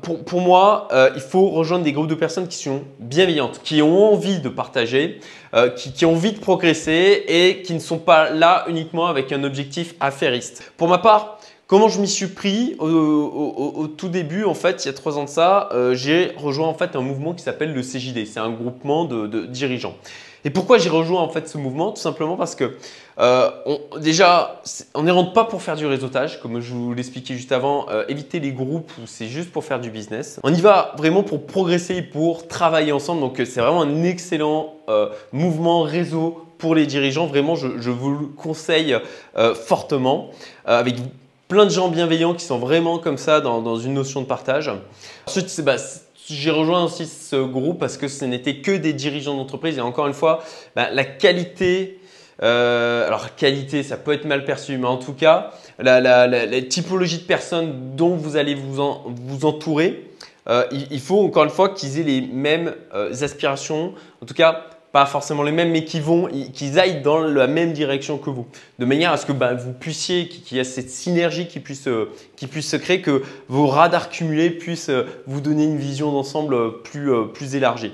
pour, 0.02 0.24
pour, 0.24 0.40
moi, 0.40 0.88
euh, 0.94 1.10
il 1.14 1.22
faut 1.22 1.50
rejoindre 1.50 1.84
des 1.84 1.92
groupes 1.92 2.08
de 2.08 2.16
personnes 2.16 2.48
qui 2.48 2.58
sont 2.58 2.84
bienveillantes, 3.00 3.60
qui 3.62 3.82
ont 3.82 4.14
envie 4.14 4.40
de 4.40 4.48
partager, 4.48 5.20
qui, 5.76 5.92
qui, 5.92 6.06
ont 6.06 6.14
envie 6.14 6.32
de 6.32 6.40
progresser 6.40 7.24
et 7.28 7.64
qui 7.64 7.74
ne 7.74 7.80
sont 7.80 7.98
pas 7.98 8.30
là 8.30 8.66
uniquement 8.68 9.08
avec 9.08 9.32
un 9.32 9.44
objectif 9.44 9.96
affairiste. 10.00 10.72
Pour 10.78 10.88
ma 10.88 11.00
part, 11.00 11.39
Comment 11.70 11.88
je 11.88 12.02
m'y 12.02 12.08
suis 12.08 12.26
pris 12.26 12.76
au, 12.80 13.88
tout 13.96 14.10
début, 14.10 14.44
en 14.44 14.56
fait, 14.56 14.84
il 14.84 14.88
y 14.88 14.90
a 14.90 14.94
trois 14.94 15.20
ans 15.20 15.26
de 15.26 15.30
ça, 15.30 15.70
j'ai 15.92 16.32
rejoint 16.36 16.68
en 16.68 16.74
fait 16.74 16.96
un 16.96 17.02
mouvement 17.02 17.36
qui 17.36 17.44
s'appelle 17.44 17.76
le 17.76 17.84
CJD. 17.84 18.26
C'est 18.26 18.40
un 18.40 18.50
groupement 18.50 19.06
de, 19.06 19.46
dirigeants. 19.46 19.94
Et 20.46 20.50
pourquoi 20.50 20.78
j'ai 20.78 20.90
rejoint 20.90 21.22
en 21.22 21.30
fait 21.30 21.48
ce 21.48 21.58
mouvement? 21.58 21.92
Tout 21.92 22.02
simplement 22.02 22.38
parce 22.38 22.56
que 22.56 22.76
euh, 23.20 23.52
déjà, 24.00 24.62
on 24.94 25.04
n'y 25.04 25.12
rentre 25.12 25.34
pas 25.34 25.44
pour 25.44 25.62
faire 25.62 25.76
du 25.76 25.86
réseautage, 25.86 26.42
comme 26.42 26.62
je 26.62 26.74
vous 26.74 26.94
l'expliquais 26.94 27.36
juste 27.36 27.52
avant. 27.52 27.88
Euh, 27.90 28.06
éviter 28.08 28.40
les 28.40 28.52
groupes 28.52 28.90
où 28.98 29.06
c'est 29.06 29.28
juste 29.28 29.52
pour 29.52 29.66
faire 29.66 29.80
du 29.80 29.92
business. 29.92 30.40
On 30.44 30.54
y 30.54 30.62
va 30.62 30.94
vraiment 30.98 31.24
pour 31.24 31.46
progresser, 31.46 32.02
pour 32.02 32.48
travailler 32.48 32.94
ensemble. 32.94 33.22
Donc 33.22 33.36
c'est 33.38 33.60
vraiment 33.60 33.82
un 33.82 34.04
excellent 34.04 34.74
euh, 34.88 35.10
mouvement 35.34 35.82
réseau 35.82 36.46
pour 36.58 36.74
les 36.74 36.86
dirigeants. 36.86 37.28
Vraiment, 37.28 37.56
je, 37.56 37.90
vous 37.90 38.12
le 38.12 38.26
conseille 38.28 38.98
fortement. 39.66 40.30
avec 40.66 40.96
plein 41.50 41.66
de 41.66 41.72
gens 41.72 41.90
bienveillants 41.90 42.36
qui 42.36 42.46
sont 42.46 42.60
vraiment 42.60 43.00
comme 43.00 43.18
ça 43.18 43.42
dans, 43.42 43.76
une 43.76 43.96
notion 43.96 44.22
de 44.22 44.28
partage. 44.28 44.72
Ensuite, 45.28 45.62
bah, 45.62 45.76
j'ai 46.28 46.52
rejoint 46.52 46.86
aussi 46.86 47.08
ce 47.08 47.36
groupe 47.36 47.80
parce 47.80 47.98
que 47.98 48.08
ce 48.08 48.24
n'était 48.24 48.58
que 48.58 48.78
des 48.78 48.94
dirigeants 48.94 49.36
d'entreprise. 49.36 49.78
Et 49.78 49.82
encore 49.82 50.08
une 50.08 50.14
fois, 50.14 50.44
bah, 50.76 50.90
la 50.92 51.04
qualité, 51.04 52.00
euh, 52.44 53.08
alors 53.08 53.36
qualité, 53.36 53.82
ça 53.82 53.98
peut 53.98 54.14
être 54.14 54.26
mal 54.26 54.46
perçu, 54.46 54.78
mais 54.78 54.88
en 54.88 54.98
tout 54.98 55.14
cas, 55.14 55.52
la, 55.80 56.62
typologie 56.62 57.18
de 57.18 57.24
personnes 57.24 57.96
dont 57.96 58.16
vous 58.16 58.38
allez 58.38 58.54
vous, 58.54 58.80
vous 59.08 59.46
entourer, 59.46 60.12
euh, 60.48 60.66
il, 60.72 61.00
faut 61.00 61.20
encore 61.26 61.46
une 61.46 61.50
fois 61.50 61.70
qu'ils 61.70 62.00
aient 62.00 62.04
les 62.04 62.22
mêmes 62.22 62.76
euh, 62.94 63.12
aspirations. 63.24 63.94
En 64.22 64.26
tout 64.28 64.36
cas, 64.36 64.66
pas 64.92 65.06
forcément 65.06 65.44
les 65.44 65.52
mêmes, 65.52 65.72
mais 65.72 65.84
qui 65.84 66.00
vont, 66.00 66.28
qu'ils 66.54 66.80
aillent 66.80 67.02
dans 67.02 67.20
la 67.20 67.48
même 67.48 67.74
direction 67.74 68.18
que 68.18 68.30
vous, 68.30 68.48
de 68.80 68.86
manière 68.86 69.12
à 69.12 69.18
ce 69.18 69.26
que 69.26 69.32
bah, 69.32 69.54
vous 69.54 69.74
puissiez, 69.74 70.28
qu'il 70.28 70.58
y 70.58 70.60
ait 70.60 70.64
cette 70.64 70.90
synergie 70.90 71.48
qui 71.48 71.60
puisse, 71.60 71.88
euh, 71.88 72.12
qui 72.36 72.48
puisse 72.48 72.70
se 72.70 72.76
créer, 72.76 73.02
que 73.02 73.22
vos 73.48 73.68
radars 73.68 74.10
cumulés 74.10 74.50
puissent 74.50 74.90
euh, 74.90 75.06
vous 75.28 75.42
donner 75.42 75.66
une 75.66 75.78
vision 75.78 76.12
d'ensemble 76.12 76.82
plus, 76.82 77.12
euh, 77.12 77.26
plus 77.26 77.56
élargie. 77.56 77.94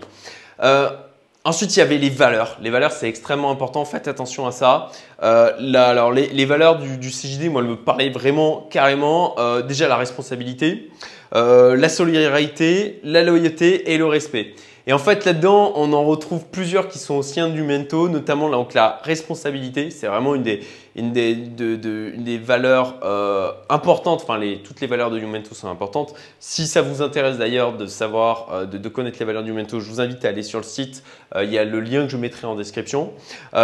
Ensuite, 1.44 1.76
il 1.76 1.80
y 1.80 1.82
avait 1.84 2.00
les 2.00 2.10
valeurs. 2.10 2.58
Les 2.60 2.72
valeurs, 2.72 2.92
c'est 2.92 3.08
extrêmement 3.08 3.52
important. 3.52 3.86
Faites 3.86 4.08
attention 4.08 4.48
à 4.48 4.52
ça. 4.52 4.90
là, 5.22 5.90
alors, 5.90 6.12
les, 6.12 6.46
valeurs 6.46 6.80
du, 6.80 6.98
du, 6.98 7.10
CJD, 7.10 7.52
moi, 7.52 7.62
elles 7.62 7.68
me 7.68 7.76
parlaient 7.76 8.10
vraiment 8.10 8.68
carrément. 8.72 9.36
déjà, 9.68 9.88
la 9.88 9.96
responsabilité, 9.96 10.90
la 11.32 11.88
solidarité, 11.88 13.00
la 13.04 13.22
loyauté 13.22 13.94
et 13.94 14.00
le 14.00 14.08
respect. 14.08 14.56
Et 14.88 14.94
en 14.94 15.00
fait, 15.00 15.26
là-dedans, 15.26 15.74
on 15.76 15.94
en 15.94 16.04
retrouve 16.04 16.46
plusieurs 16.46 16.88
qui 16.88 17.00
sont 17.00 17.16
au 17.16 17.24
sein 17.24 17.50
du 17.50 17.64
mento, 17.64 18.08
notamment 18.08 18.48
la 18.76 19.00
responsabilité. 19.04 19.90
C'est 19.90 20.08
vraiment 20.08 20.36
une 20.36 20.44
des, 20.44 20.62
une 20.96 21.12
des, 21.12 21.36
de, 21.36 22.38
valeurs 22.38 22.96
euh, 23.04 23.52
importantes. 23.70 24.22
Enfin, 24.24 24.40
toutes 24.64 24.80
les 24.80 24.88
valeurs 24.88 25.12
de 25.12 25.20
Mento 25.20 25.54
sont 25.54 25.68
importantes. 25.68 26.14
Si 26.40 26.68
ça 26.68 26.82
vous 26.82 27.02
intéresse 27.02 27.38
d'ailleurs 27.38 27.74
de 27.76 27.86
savoir, 27.86 28.48
euh, 28.54 28.66
de, 28.66 28.78
de, 28.78 28.90
connaître 28.90 29.18
les 29.20 29.26
valeurs 29.26 29.44
du 29.44 29.52
Mento, 29.52 29.82
je 29.82 29.90
vous 29.90 30.00
invite 30.00 30.24
à 30.24 30.30
aller 30.30 30.44
sur 30.44 30.60
le 30.60 30.64
site. 30.64 31.04
Euh, 31.36 31.44
il 31.44 31.52
y 31.52 31.58
a 31.58 31.66
le 31.66 31.82
lien 31.82 32.06
que 32.06 32.12
je 32.12 32.18
mettrai 32.18 32.48
en 32.48 32.56
description. 32.56 33.12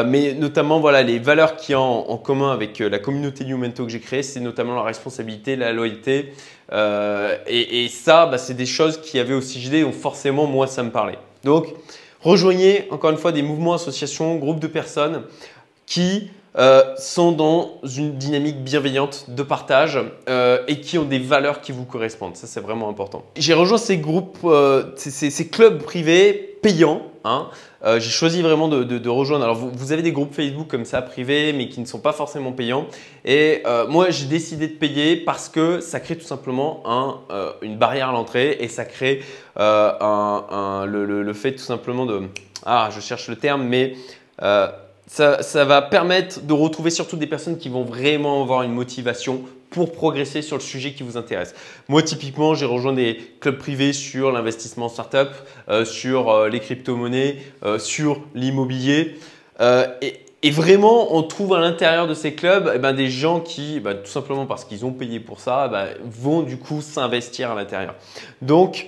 mais 0.06 0.34
notamment, 0.34 0.80
voilà, 0.80 1.04
les 1.04 1.20
valeurs 1.20 1.56
qui 1.56 1.74
ont 1.74 2.12
en, 2.12 2.18
commun 2.18 2.52
avec 2.52 2.80
la 2.80 3.00
communauté 3.00 3.46
du 3.46 3.56
Mento 3.56 3.86
que 3.86 3.92
j'ai 3.92 4.02
créée, 4.02 4.24
c'est 4.24 4.42
notamment 4.42 4.76
la 4.76 4.84
responsabilité, 4.84 5.56
la 5.56 5.72
loyauté. 5.72 6.34
Et, 7.48 7.88
ça, 7.90 8.26
bah, 8.26 8.38
c'est 8.38 8.54
des 8.54 8.66
choses 8.66 9.00
qui 9.00 9.20
avaient 9.20 9.34
au 9.34 9.42
CJD, 9.42 9.84
donc 9.84 9.94
forcément, 9.94 10.48
moi, 10.48 10.68
ça 10.68 10.84
me 10.84 10.92
parlait. 10.92 11.18
Donc, 11.44 11.68
rejoignez 12.22 12.88
encore 12.92 13.12
une 13.12 13.18
fois 13.18 13.32
des 13.32 13.42
mouvements, 13.42 13.74
associations, 13.74 14.36
groupes 14.36 14.60
de 14.60 14.68
personnes 14.68 15.24
qui 15.86 16.30
euh, 16.58 16.84
sont 16.98 17.32
dans 17.32 17.80
une 17.84 18.18
dynamique 18.18 18.62
bienveillante 18.62 19.28
de 19.30 19.42
partage 19.42 19.98
euh, 20.28 20.62
et 20.68 20.82
qui 20.82 20.98
ont 20.98 21.06
des 21.06 21.18
valeurs 21.18 21.62
qui 21.62 21.72
vous 21.72 21.86
correspondent. 21.86 22.36
Ça, 22.36 22.46
c'est 22.46 22.60
vraiment 22.60 22.90
important. 22.90 23.24
J'ai 23.38 23.54
rejoint 23.54 23.78
ces 23.78 23.98
groupes, 23.98 24.38
euh, 24.44 24.92
ces, 24.98 25.48
clubs 25.48 25.82
privés 25.82 26.58
payants. 26.62 27.04
Hein. 27.24 27.48
J'ai 27.86 28.10
choisi 28.10 28.42
vraiment 28.42 28.68
de, 28.68 29.10
rejoindre. 29.10 29.46
Alors, 29.46 29.56
vous, 29.56 29.92
avez 29.94 30.02
des 30.02 30.12
groupes 30.12 30.34
Facebook 30.34 30.68
comme 30.68 30.84
ça, 30.84 31.02
privés, 31.02 31.54
mais 31.54 31.70
qui 31.70 31.80
ne 31.80 31.86
sont 31.86 32.00
pas 32.00 32.12
forcément 32.12 32.52
payants. 32.52 32.86
Et 33.24 33.64
moi, 33.88 34.10
j'ai 34.10 34.26
décidé 34.26 34.68
de 34.68 34.74
payer 34.74 35.16
parce 35.16 35.48
que 35.48 35.80
ça 35.80 36.00
crée 36.00 36.18
tout 36.18 36.26
simplement 36.26 36.84
un, 36.86 37.20
une 37.62 37.78
barrière 37.78 38.10
à 38.10 38.12
l'entrée 38.12 38.58
et 38.60 38.68
ça 38.68 38.86
crée 38.86 39.24
un, 39.56 40.86
le, 40.86 41.06
le, 41.24 41.34
fait 41.34 41.54
tout 41.54 41.64
simplement 41.64 42.06
de... 42.06 42.24
Ah, 42.66 42.90
je 42.94 43.00
cherche 43.00 43.30
le 43.30 43.36
terme, 43.36 43.64
mais 43.64 43.94
ça, 45.12 45.66
va 45.66 45.82
permettre 45.82 46.42
de 46.42 46.54
retrouver 46.54 46.90
surtout 46.90 47.18
des 47.18 47.28
personnes 47.28 47.58
qui 47.58 47.68
vont 47.68 47.84
vraiment 47.84 48.42
avoir 48.42 48.64
une 48.64 48.72
motivation 48.72 49.42
pour 49.70 49.92
progresser 49.92 50.42
sur 50.42 50.56
le 50.56 50.62
sujet 50.62 50.94
qui 50.94 51.04
vous 51.04 51.18
intéresse. 51.18 51.54
Moi, 51.90 52.02
typiquement, 52.02 52.56
j'ai 52.56 52.66
rejoint 52.66 52.94
des 52.94 53.18
clubs 53.42 53.58
privés 53.58 53.92
sur 53.92 54.32
l'investissement 54.32 54.86
en 54.86 54.90
startup, 54.90 55.30
euh, 55.70 55.84
sur 55.84 56.30
euh, 56.30 56.48
les 56.48 56.62
crypto-monnaies, 56.62 57.38
euh, 57.64 57.78
sur 57.78 58.22
l'immobilier. 58.36 59.16
Et, 60.44 60.50
vraiment, 60.50 61.14
on 61.16 61.22
trouve 61.24 61.54
à 61.54 61.60
l'intérieur 61.60 62.08
de 62.08 62.14
ces 62.14 62.34
clubs 62.34 62.72
eh 62.74 62.80
ben, 62.80 62.94
des 62.94 63.10
gens 63.10 63.42
qui, 63.42 63.80
ben, 63.80 63.96
tout 63.96 64.10
simplement 64.10 64.46
parce 64.48 64.66
qu'ils 64.66 64.86
ont 64.86 64.92
payé 64.92 65.20
pour 65.20 65.40
ça, 65.40 65.68
ben, 65.68 65.90
vont 66.04 66.42
du 66.42 66.58
coup 66.58 66.82
s'investir 66.82 67.52
à 67.52 67.56
l'intérieur. 67.56 67.96
Donc, 68.42 68.88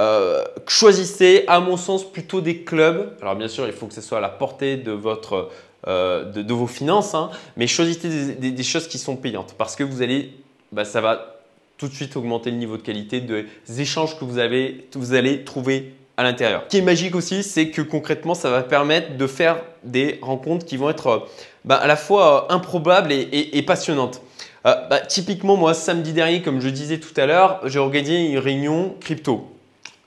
euh, 0.00 0.44
choisissez, 0.66 1.44
à 1.46 1.60
mon 1.60 1.76
sens, 1.76 2.10
plutôt 2.10 2.40
des 2.40 2.58
clubs. 2.58 3.12
Alors 3.20 3.36
bien 3.36 3.48
sûr, 3.48 3.66
il 3.66 3.72
faut 3.72 3.86
que 3.86 3.94
ce 3.94 4.00
soit 4.00 4.18
à 4.18 4.20
la 4.20 4.28
portée 4.28 4.76
de, 4.76 4.92
votre, 4.92 5.50
euh, 5.86 6.24
de, 6.24 6.52
vos 6.54 6.66
finances, 6.66 7.14
hein, 7.14 7.30
mais 7.56 7.66
choisissez 7.66 8.34
des, 8.34 8.62
choses 8.62 8.88
qui 8.88 8.98
sont 8.98 9.16
payantes 9.16 9.54
parce 9.58 9.76
que 9.76 9.84
vous 9.84 10.02
allez, 10.02 10.32
bah, 10.72 10.84
ça 10.84 11.00
va 11.00 11.40
tout 11.76 11.88
de 11.88 11.94
suite 11.94 12.16
augmenter 12.16 12.50
le 12.50 12.56
niveau 12.56 12.76
de 12.76 12.82
qualité 12.82 13.20
des 13.20 13.80
échanges 13.80 14.18
que 14.18 14.24
vous, 14.24 14.38
avez, 14.38 14.88
vous 14.94 15.14
allez 15.14 15.44
trouver 15.44 15.94
à 16.16 16.22
l'intérieur. 16.22 16.62
Ce 16.64 16.68
qui 16.68 16.78
est 16.78 16.82
magique 16.82 17.14
aussi, 17.14 17.42
c'est 17.42 17.70
que 17.70 17.82
concrètement, 17.82 18.34
ça 18.34 18.50
va 18.50 18.62
permettre 18.62 19.16
de 19.16 19.26
faire 19.26 19.60
des 19.82 20.18
rencontres 20.22 20.64
qui 20.64 20.76
vont 20.76 20.90
être 20.90 21.28
bah, 21.64 21.76
à 21.76 21.86
la 21.86 21.96
fois 21.96 22.46
euh, 22.50 22.54
improbables 22.54 23.12
et, 23.12 23.62
passionnantes. 23.62 24.22
Bah, 24.64 25.00
typiquement, 25.08 25.56
moi, 25.56 25.74
samedi 25.74 26.12
dernier, 26.12 26.40
comme 26.40 26.60
je 26.60 26.68
disais 26.68 26.98
tout 26.98 27.20
à 27.20 27.26
l'heure, 27.26 27.60
j'ai 27.64 27.80
organisé 27.80 28.30
une 28.30 28.38
réunion 28.38 28.94
crypto. 29.00 29.51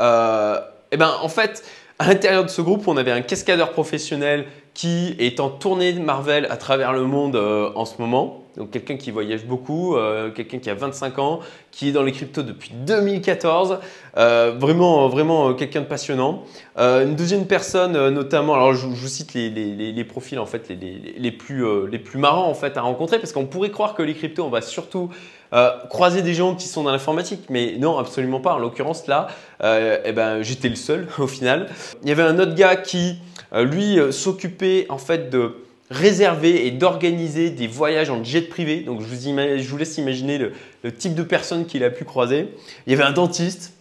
Euh, 0.01 0.59
et 0.91 0.97
ben, 0.97 1.11
en 1.21 1.29
fait, 1.29 1.63
à 1.99 2.07
l'intérieur 2.07 2.43
de 2.43 2.49
ce 2.49 2.61
groupe, 2.61 2.87
on 2.87 2.97
avait 2.97 3.11
un 3.11 3.21
cascadeur 3.21 3.71
professionnel 3.71 4.45
qui 4.73 5.15
est 5.19 5.39
en 5.39 5.49
tournée 5.49 5.93
de 5.93 5.99
Marvel 5.99 6.47
à 6.49 6.57
travers 6.57 6.93
le 6.93 7.03
monde 7.03 7.35
euh, 7.35 7.71
en 7.75 7.85
ce 7.85 8.01
moment. 8.01 8.44
Donc 8.57 8.71
quelqu'un 8.71 8.97
qui 8.97 9.11
voyage 9.11 9.45
beaucoup, 9.45 9.95
euh, 9.95 10.31
quelqu'un 10.31 10.59
qui 10.59 10.69
a 10.69 10.75
25 10.75 11.19
ans, 11.19 11.39
qui 11.71 11.89
est 11.89 11.91
dans 11.91 12.03
les 12.03 12.11
cryptos 12.11 12.43
depuis 12.43 12.71
2014, 12.73 13.79
vraiment, 14.15 15.09
vraiment 15.09 15.53
quelqu'un 15.53 15.81
de 15.81 15.85
passionnant. 15.85 16.43
une 16.77 17.15
deuxième 17.15 17.47
personne 17.47 18.09
notamment, 18.09 18.53
alors 18.53 18.73
je, 18.73 18.87
vous 18.87 19.07
cite 19.07 19.33
les, 19.33 20.03
profils 20.05 20.39
en 20.39 20.45
fait 20.45 20.69
les, 20.69 21.31
plus, 21.31 21.65
les 21.87 21.99
plus 21.99 22.17
marrants 22.17 22.47
en 22.47 22.53
fait 22.53 22.77
à 22.77 22.81
rencontrer 22.81 23.19
parce 23.19 23.33
qu'on 23.33 23.45
pourrait 23.45 23.71
croire 23.71 23.93
que 23.93 24.03
les 24.03 24.13
cryptos 24.13 24.43
on 24.43 24.49
va 24.49 24.61
surtout 24.61 25.09
euh, 25.53 25.69
croiser 25.89 26.21
des 26.21 26.33
gens 26.33 26.55
qui 26.55 26.67
sont 26.67 26.83
dans 26.83 26.91
l'informatique, 26.91 27.45
mais 27.49 27.75
non, 27.77 27.97
absolument 27.97 28.41
pas. 28.41 28.53
En 28.55 28.57
l'occurrence, 28.57 29.07
là, 29.07 29.27
euh, 29.63 29.99
eh 30.03 30.11
ben, 30.11 30.41
j'étais 30.41 30.69
le 30.69 30.75
seul 30.75 31.07
au 31.17 31.27
final. 31.27 31.69
Il 32.03 32.09
y 32.09 32.11
avait 32.11 32.23
un 32.23 32.37
autre 32.39 32.55
gars 32.55 32.75
qui, 32.75 33.19
euh, 33.53 33.63
lui, 33.63 33.97
s'occupait 34.11 34.85
en 34.89 34.97
fait 34.97 35.29
de 35.29 35.55
réserver 35.89 36.65
et 36.67 36.71
d'organiser 36.71 37.49
des 37.49 37.67
voyages 37.67 38.09
en 38.09 38.23
jet 38.23 38.41
privé. 38.41 38.81
Donc, 38.81 39.01
je 39.01 39.67
vous, 39.69 39.77
laisse 39.77 39.97
imaginer 39.97 40.37
le, 40.37 40.91
type 40.91 41.15
de 41.15 41.23
personne 41.23 41.65
qu'il 41.65 41.83
a 41.83 41.89
pu 41.89 42.05
croiser. 42.05 42.49
Il 42.87 42.91
y 42.91 42.95
avait 42.95 43.03
un 43.03 43.11
dentiste. 43.11 43.73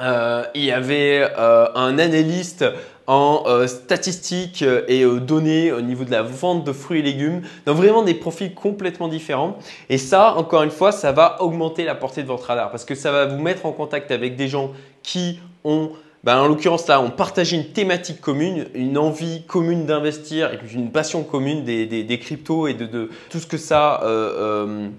il 0.00 0.64
y 0.64 0.72
avait 0.72 1.26
un 1.36 1.98
analyste 1.98 2.64
en 3.06 3.44
euh, 3.46 3.66
statistiques 3.66 4.62
euh, 4.62 4.84
et 4.88 5.02
euh, 5.02 5.20
données 5.20 5.72
au 5.72 5.80
niveau 5.80 6.04
de 6.04 6.10
la 6.10 6.22
vente 6.22 6.64
de 6.64 6.72
fruits 6.72 7.00
et 7.00 7.02
légumes. 7.02 7.42
Donc 7.66 7.76
vraiment 7.76 8.02
des 8.02 8.14
profils 8.14 8.54
complètement 8.54 9.08
différents. 9.08 9.58
Et 9.90 9.98
ça, 9.98 10.34
encore 10.36 10.62
une 10.62 10.70
fois, 10.70 10.92
ça 10.92 11.12
va 11.12 11.42
augmenter 11.42 11.84
la 11.84 11.94
portée 11.94 12.22
de 12.22 12.28
votre 12.28 12.46
radar 12.46 12.70
parce 12.70 12.84
que 12.84 12.94
ça 12.94 13.12
va 13.12 13.26
vous 13.26 13.40
mettre 13.40 13.66
en 13.66 13.72
contact 13.72 14.10
avec 14.10 14.36
des 14.36 14.48
gens 14.48 14.72
qui 15.02 15.38
ont 15.64 15.92
ben, 16.24 16.38
en 16.38 16.48
l'occurrence 16.48 16.88
là, 16.88 17.00
on 17.00 17.10
partage 17.10 17.52
une 17.52 17.66
thématique 17.66 18.20
commune, 18.20 18.66
une 18.74 18.98
envie 18.98 19.42
commune 19.46 19.86
d'investir 19.86 20.52
et 20.52 20.58
une 20.74 20.90
passion 20.90 21.22
commune 21.22 21.64
des, 21.64 22.18
cryptos 22.20 22.66
et 22.66 22.74
de, 22.74 23.10
tout 23.30 23.38
ce 23.38 23.46
que 23.46 23.58
ça 23.58 24.02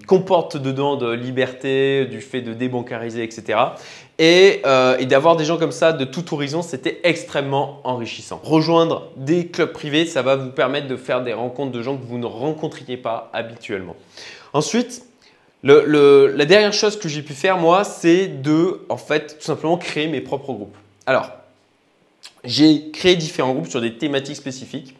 comporte 0.07 0.57
dedans 0.57 0.95
de 0.95 1.11
liberté, 1.11 2.05
du 2.05 2.21
fait 2.21 2.41
de 2.41 2.53
débancariser, 2.53 3.23
etc. 3.23 3.57
Euh, 4.21 4.97
et, 4.97 5.05
d'avoir 5.05 5.35
des 5.35 5.43
gens 5.43 5.57
comme 5.57 5.73
ça 5.73 5.91
de 5.91 6.05
tout 6.05 6.33
horizon, 6.33 6.61
c'était 6.61 7.01
extrêmement 7.03 7.81
enrichissant. 7.83 8.39
Rejoindre 8.43 9.09
des 9.17 9.47
clubs 9.47 9.71
privés, 9.71 10.05
ça 10.05 10.21
va 10.21 10.37
vous 10.37 10.51
permettre 10.51 10.87
de 10.87 10.95
faire 10.95 11.21
des 11.21 11.33
rencontres 11.33 11.73
de 11.73 11.81
gens 11.81 11.97
que 11.97 12.05
vous 12.05 12.17
ne 12.17 12.25
rencontriez 12.25 12.97
pas 12.97 13.29
habituellement. 13.33 13.95
Ensuite, 14.53 15.03
la 15.63 16.45
dernière 16.45 16.73
chose 16.73 16.97
que 16.97 17.09
j'ai 17.09 17.23
pu 17.23 17.33
faire 17.33 17.57
moi, 17.57 17.83
c'est 17.83 18.27
de 18.27 18.85
en 18.87 18.97
fait 18.97 19.39
tout 19.39 19.45
simplement 19.45 19.77
créer 19.77 20.07
mes 20.07 20.21
propres 20.21 20.53
groupes. 20.53 20.77
Alors, 21.05 21.29
j'ai 22.43 22.91
créé 22.91 23.15
différents 23.15 23.53
groupes 23.53 23.67
sur 23.67 23.81
des 23.81 23.97
thématiques 23.97 24.35
spécifiques. 24.35 24.95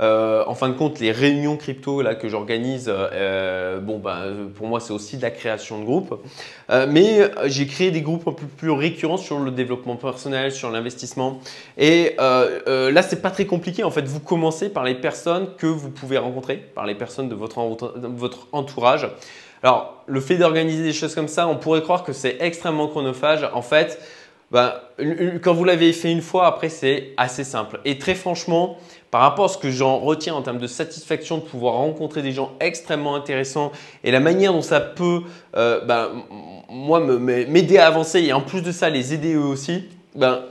Euh, 0.00 0.44
en 0.46 0.54
fin 0.54 0.68
de 0.68 0.74
compte, 0.74 1.00
les 1.00 1.10
réunions 1.10 1.56
crypto 1.56 2.02
là, 2.02 2.14
que 2.14 2.28
j'organise, 2.28 2.88
euh, 2.88 3.80
bah, 3.80 4.26
pour 4.54 4.68
moi, 4.68 4.78
c'est 4.78 4.92
aussi 4.92 5.16
de 5.16 5.22
la 5.22 5.30
création 5.30 5.80
de 5.80 5.84
groupes. 5.84 6.20
Euh, 6.70 6.86
mais 6.88 7.28
j'ai 7.46 7.66
créé 7.66 7.90
des 7.90 8.02
groupes 8.02 8.28
un 8.28 8.32
peu 8.32 8.46
plus 8.46 8.70
récurrents 8.70 9.16
sur 9.16 9.40
le 9.40 9.50
développement 9.50 9.96
personnel, 9.96 10.52
sur 10.52 10.70
l'investissement. 10.70 11.40
Et 11.76 12.14
là, 12.18 13.02
c'est 13.02 13.22
pas 13.22 13.30
très 13.30 13.46
compliqué. 13.46 13.82
En 13.82 13.90
fait, 13.90 14.06
vous 14.06 14.20
commencez 14.20 14.68
par 14.68 14.84
les 14.84 14.94
personnes 14.94 15.48
que 15.56 15.66
vous 15.66 15.90
pouvez 15.90 16.18
rencontrer, 16.18 16.56
par 16.56 16.86
les 16.86 16.94
personnes 16.94 17.28
de 17.28 17.34
votre 17.34 18.46
entourage. 18.52 19.08
Alors, 19.64 20.04
le 20.06 20.20
fait 20.20 20.36
d'organiser 20.36 20.84
des 20.84 20.92
choses 20.92 21.16
comme 21.16 21.26
ça, 21.26 21.48
on 21.48 21.56
pourrait 21.56 21.82
croire 21.82 22.04
que 22.04 22.12
c'est 22.12 22.36
extrêmement 22.38 22.86
chronophage. 22.86 23.48
En 23.52 23.62
fait, 23.62 24.00
ben, 24.50 24.74
quand 25.42 25.52
vous 25.52 25.64
l'avez 25.64 25.92
fait 25.92 26.10
une 26.10 26.22
fois, 26.22 26.46
après, 26.46 26.70
c'est 26.70 27.10
assez 27.16 27.44
simple. 27.44 27.80
Et 27.84 27.98
très 27.98 28.14
franchement, 28.14 28.78
par 29.10 29.20
rapport 29.20 29.46
à 29.46 29.48
ce 29.48 29.58
que 29.58 29.70
j'en 29.70 29.98
retiens 29.98 30.34
en 30.34 30.42
termes 30.42 30.58
de 30.58 30.66
satisfaction 30.66 31.38
de 31.38 31.42
pouvoir 31.42 31.74
rencontrer 31.74 32.22
des 32.22 32.32
gens 32.32 32.52
extrêmement 32.60 33.14
intéressants 33.14 33.72
et 34.04 34.10
la 34.10 34.20
manière 34.20 34.52
dont 34.52 34.62
ça 34.62 34.80
peut, 34.80 35.22
euh, 35.56 35.84
ben, 35.84 36.10
moi, 36.70 37.00
m'aider 37.00 37.78
à 37.78 37.86
avancer 37.86 38.20
et 38.20 38.32
en 38.32 38.40
plus 38.40 38.62
de 38.62 38.72
ça, 38.72 38.88
les 38.88 39.12
aider 39.12 39.34
eux 39.34 39.44
aussi, 39.44 39.84
ben, 40.14 40.42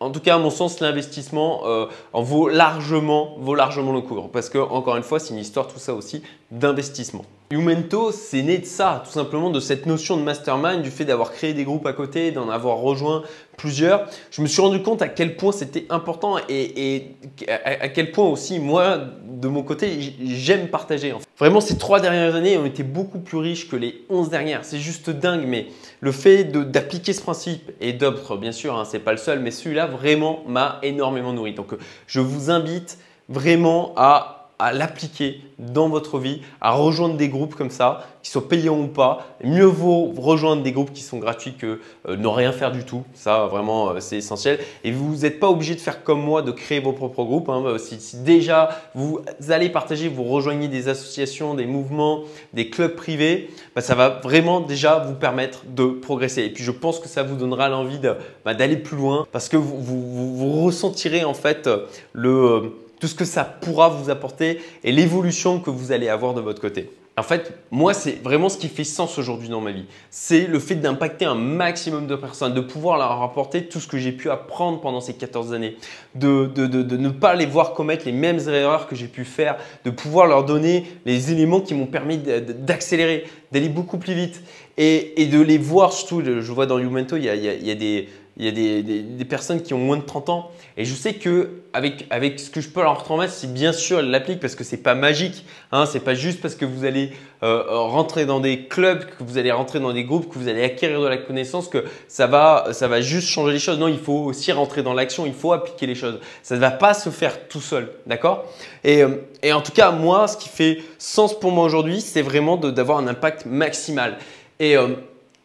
en 0.00 0.10
tout 0.10 0.20
cas, 0.20 0.34
à 0.34 0.38
mon 0.38 0.50
sens, 0.50 0.80
l'investissement 0.80 1.62
euh, 1.64 1.86
en 2.12 2.22
vaut 2.22 2.48
largement, 2.48 3.36
vaut 3.38 3.54
largement 3.54 3.92
le 3.92 4.02
coup. 4.02 4.20
Parce 4.30 4.50
que, 4.50 4.58
encore 4.58 4.96
une 4.96 5.02
fois, 5.02 5.18
c'est 5.18 5.32
une 5.32 5.40
histoire 5.40 5.66
tout 5.66 5.78
ça 5.78 5.94
aussi 5.94 6.22
d'investissement. 6.50 7.24
Umento, 7.50 8.10
c'est 8.10 8.42
né 8.42 8.58
de 8.58 8.64
ça, 8.64 9.02
tout 9.04 9.12
simplement 9.12 9.50
de 9.50 9.60
cette 9.60 9.86
notion 9.86 10.16
de 10.16 10.22
mastermind, 10.22 10.82
du 10.82 10.90
fait 10.90 11.04
d'avoir 11.04 11.30
créé 11.30 11.54
des 11.54 11.62
groupes 11.62 11.86
à 11.86 11.92
côté, 11.92 12.32
d'en 12.32 12.50
avoir 12.50 12.78
rejoint 12.78 13.22
plusieurs. 13.56 14.08
Je 14.32 14.42
me 14.42 14.48
suis 14.48 14.60
rendu 14.60 14.82
compte 14.82 15.00
à 15.00 15.08
quel 15.08 15.36
point 15.36 15.52
c'était 15.52 15.86
important 15.88 16.38
et, 16.48 17.12
à, 17.48 17.88
quel 17.88 18.10
point 18.10 18.26
aussi, 18.26 18.58
moi, 18.58 18.98
de 19.24 19.46
mon 19.46 19.62
côté, 19.62 20.14
j'aime 20.24 20.68
partager. 20.68 21.14
Vraiment, 21.38 21.60
ces 21.60 21.78
trois 21.78 22.00
dernières 22.00 22.34
années 22.34 22.58
ont 22.58 22.66
été 22.66 22.82
beaucoup 22.82 23.20
plus 23.20 23.38
riches 23.38 23.68
que 23.68 23.76
les 23.76 24.02
onze 24.10 24.28
dernières. 24.28 24.64
C'est 24.64 24.80
juste 24.80 25.10
dingue, 25.10 25.44
mais 25.46 25.68
le 26.00 26.10
fait 26.10 26.42
d'appliquer 26.44 27.12
ce 27.12 27.22
principe 27.22 27.70
et 27.80 27.92
d'autres, 27.92 28.36
bien 28.36 28.52
sûr, 28.52 28.76
hein, 28.76 28.84
ce 28.84 28.94
n'est 28.94 29.02
pas 29.02 29.12
le 29.12 29.18
seul, 29.18 29.38
mais 29.38 29.52
celui-là 29.52 29.86
vraiment 29.86 30.42
m'a 30.48 30.80
énormément 30.82 31.32
nourri. 31.32 31.52
Donc, 31.52 31.74
je 32.08 32.18
vous 32.18 32.50
invite 32.50 32.98
vraiment 33.28 33.92
à 33.96 34.35
à 34.58 34.72
l'appliquer 34.72 35.40
dans 35.58 35.88
votre 35.88 36.18
vie, 36.18 36.40
à 36.60 36.72
rejoindre 36.72 37.16
des 37.16 37.28
groupes 37.28 37.54
comme 37.54 37.70
ça, 37.70 38.06
qui 38.22 38.30
soient 38.30 38.48
payants 38.48 38.80
ou 38.80 38.88
pas. 38.88 39.26
Mieux 39.44 39.64
vaut 39.64 40.12
rejoindre 40.16 40.62
des 40.62 40.72
groupes 40.72 40.92
qui 40.92 41.02
sont 41.02 41.18
gratuits 41.18 41.54
que 41.54 41.80
euh, 42.08 42.16
ne 42.16 42.26
rien 42.26 42.52
faire 42.52 42.72
du 42.72 42.84
tout. 42.84 43.04
Ça, 43.14 43.46
vraiment, 43.46 43.90
euh, 43.90 44.00
c'est 44.00 44.16
essentiel. 44.16 44.58
Et 44.82 44.90
vous 44.90 45.18
n'êtes 45.18 45.38
pas 45.38 45.48
obligé 45.48 45.74
de 45.74 45.80
faire 45.80 46.02
comme 46.02 46.22
moi, 46.22 46.42
de 46.42 46.50
créer 46.50 46.80
vos 46.80 46.92
propres 46.92 47.22
groupes. 47.24 47.48
Hein. 47.48 47.62
Euh, 47.64 47.78
si, 47.78 48.16
déjà 48.18 48.80
vous 48.94 49.20
allez 49.48 49.68
partager, 49.68 50.08
vous 50.08 50.24
rejoignez 50.24 50.68
des 50.68 50.88
associations, 50.88 51.54
des 51.54 51.66
mouvements, 51.66 52.22
des 52.52 52.68
clubs 52.68 52.96
privés, 52.96 53.50
bah, 53.74 53.80
ça 53.80 53.94
va 53.94 54.08
vraiment 54.08 54.60
déjà 54.60 54.98
vous 54.98 55.14
permettre 55.14 55.64
de 55.66 55.84
progresser. 55.86 56.42
Et 56.42 56.50
puis, 56.50 56.64
je 56.64 56.72
pense 56.72 56.98
que 56.98 57.08
ça 57.08 57.22
vous 57.22 57.36
donnera 57.36 57.68
l'envie 57.68 58.00
bah, 58.44 58.54
d'aller 58.54 58.76
plus 58.76 58.96
loin 58.96 59.26
parce 59.30 59.48
que 59.48 59.56
vous, 59.56 59.80
vous 59.80 60.64
ressentirez 60.64 61.24
en 61.24 61.34
fait 61.34 61.68
le 62.12 62.72
tout 63.00 63.08
ce 63.08 63.14
que 63.14 63.24
ça 63.24 63.44
pourra 63.44 63.88
vous 63.88 64.10
apporter 64.10 64.60
et 64.84 64.92
l'évolution 64.92 65.60
que 65.60 65.70
vous 65.70 65.92
allez 65.92 66.08
avoir 66.08 66.34
de 66.34 66.40
votre 66.40 66.60
côté. 66.60 66.90
En 67.18 67.22
fait, 67.22 67.54
moi, 67.70 67.94
c'est 67.94 68.22
vraiment 68.22 68.50
ce 68.50 68.58
qui 68.58 68.68
fait 68.68 68.84
sens 68.84 69.16
aujourd'hui 69.16 69.48
dans 69.48 69.62
ma 69.62 69.72
vie. 69.72 69.86
C'est 70.10 70.46
le 70.46 70.58
fait 70.58 70.74
d'impacter 70.74 71.24
un 71.24 71.34
maximum 71.34 72.06
de 72.06 72.14
personnes, 72.14 72.52
de 72.52 72.60
pouvoir 72.60 72.98
leur 72.98 73.22
apporter 73.22 73.68
tout 73.68 73.80
ce 73.80 73.88
que 73.88 73.96
j'ai 73.96 74.12
pu 74.12 74.28
apprendre 74.28 74.82
pendant 74.82 75.00
ces 75.00 75.14
14 75.14 75.54
années, 75.54 75.76
de, 76.14 76.52
ne 76.58 77.08
pas 77.08 77.34
les 77.34 77.46
voir 77.46 77.72
commettre 77.72 78.04
les 78.04 78.12
mêmes 78.12 78.38
erreurs 78.46 78.86
que 78.86 78.94
j'ai 78.94 79.06
pu 79.06 79.24
faire, 79.24 79.56
de 79.86 79.90
pouvoir 79.90 80.26
leur 80.26 80.44
donner 80.44 80.84
les 81.06 81.32
éléments 81.32 81.62
qui 81.62 81.72
m'ont 81.72 81.86
permis 81.86 82.18
d'accélérer, 82.18 83.24
d'aller 83.50 83.70
beaucoup 83.70 83.96
plus 83.96 84.12
vite 84.12 84.42
et, 84.76 85.26
de 85.32 85.40
les 85.40 85.56
voir 85.56 85.94
surtout. 85.94 86.22
Je 86.22 86.52
vois 86.52 86.66
dans 86.66 86.78
Youmento, 86.78 87.16
il 87.16 87.24
y 87.24 87.30
a 87.30 87.74
des 87.74 88.10
il 88.38 88.44
y 88.44 88.48
a 88.48 88.82
des, 88.82 89.24
personnes 89.24 89.62
qui 89.62 89.72
ont 89.72 89.78
moins 89.78 89.96
de 89.96 90.02
30 90.02 90.28
ans 90.28 90.50
et 90.76 90.84
je 90.84 90.94
sais 90.94 91.14
que 91.14 91.62
avec, 91.72 92.06
avec 92.10 92.38
ce 92.38 92.50
que 92.50 92.60
je 92.60 92.68
peux 92.68 92.82
leur 92.82 93.02
transmettre, 93.02 93.32
si 93.32 93.46
bien 93.46 93.72
sûr 93.72 94.00
elles 94.00 94.10
l'appliquent 94.10 94.40
parce 94.40 94.54
que 94.54 94.62
c'est 94.62 94.76
pas 94.76 94.94
magique, 94.94 95.44
hein, 95.72 95.86
c'est 95.86 96.00
pas 96.00 96.14
juste 96.14 96.40
parce 96.40 96.54
que 96.54 96.64
vous 96.64 96.84
allez 96.84 97.12
euh, 97.42 97.64
rentrer 97.68 98.26
dans 98.26 98.40
des 98.40 98.64
clubs, 98.66 99.04
que 99.04 99.24
vous 99.24 99.38
allez 99.38 99.52
rentrer 99.52 99.80
dans 99.80 99.92
des 99.92 100.04
groupes, 100.04 100.28
que 100.28 100.38
vous 100.38 100.48
allez 100.48 100.62
acquérir 100.62 101.00
de 101.00 101.06
la 101.06 101.16
connaissance, 101.16 101.68
que 101.68 101.84
ça 102.08 102.26
va, 102.26 102.68
ça 102.72 102.88
va 102.88 103.00
juste 103.00 103.28
changer 103.28 103.54
les 103.54 103.58
choses. 103.58 103.78
Non, 103.78 103.88
il 103.88 103.98
faut 103.98 104.24
aussi 104.24 104.52
rentrer 104.52 104.82
dans 104.82 104.94
l'action, 104.94 105.26
il 105.26 105.34
faut 105.34 105.52
appliquer 105.52 105.86
les 105.86 105.94
choses. 105.94 106.18
Ça 106.42 106.54
ne 106.54 106.60
va 106.60 106.70
pas 106.70 106.94
se 106.94 107.10
faire 107.10 107.48
tout 107.48 107.60
seul, 107.60 107.90
d'accord? 108.06 108.44
Et, 108.84 109.02
euh, 109.02 109.16
et 109.42 109.52
en 109.52 109.60
tout 109.60 109.72
cas, 109.72 109.90
moi, 109.90 110.28
ce 110.28 110.36
qui 110.36 110.48
fait 110.48 110.82
sens 110.98 111.38
pour 111.38 111.52
moi 111.52 111.64
aujourd'hui, 111.64 112.00
c'est 112.00 112.22
vraiment 112.22 112.56
d'avoir 112.56 112.98
un 112.98 113.06
impact 113.06 113.46
maximal. 113.46 114.18
Et 114.58 114.76
euh, 114.76 114.88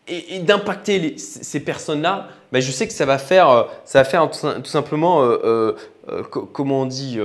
et, 0.08 0.40
d'impacter 0.40 1.18
ces 1.18 1.60
personnes-là, 1.60 2.30
ben 2.52 2.62
je 2.62 2.72
sais 2.72 2.88
que 2.88 2.94
ça 2.94 3.06
va 3.06 3.18
faire, 3.18 3.50
euh, 3.50 3.64
ça 3.86 4.00
va 4.00 4.06
faire 4.06 4.30
tout, 4.30 4.70
simplement, 4.70 5.24
euh, 5.24 5.76
euh, 6.10 6.24
comment 6.24 6.82
on 6.82 6.86
dit, 6.86 7.20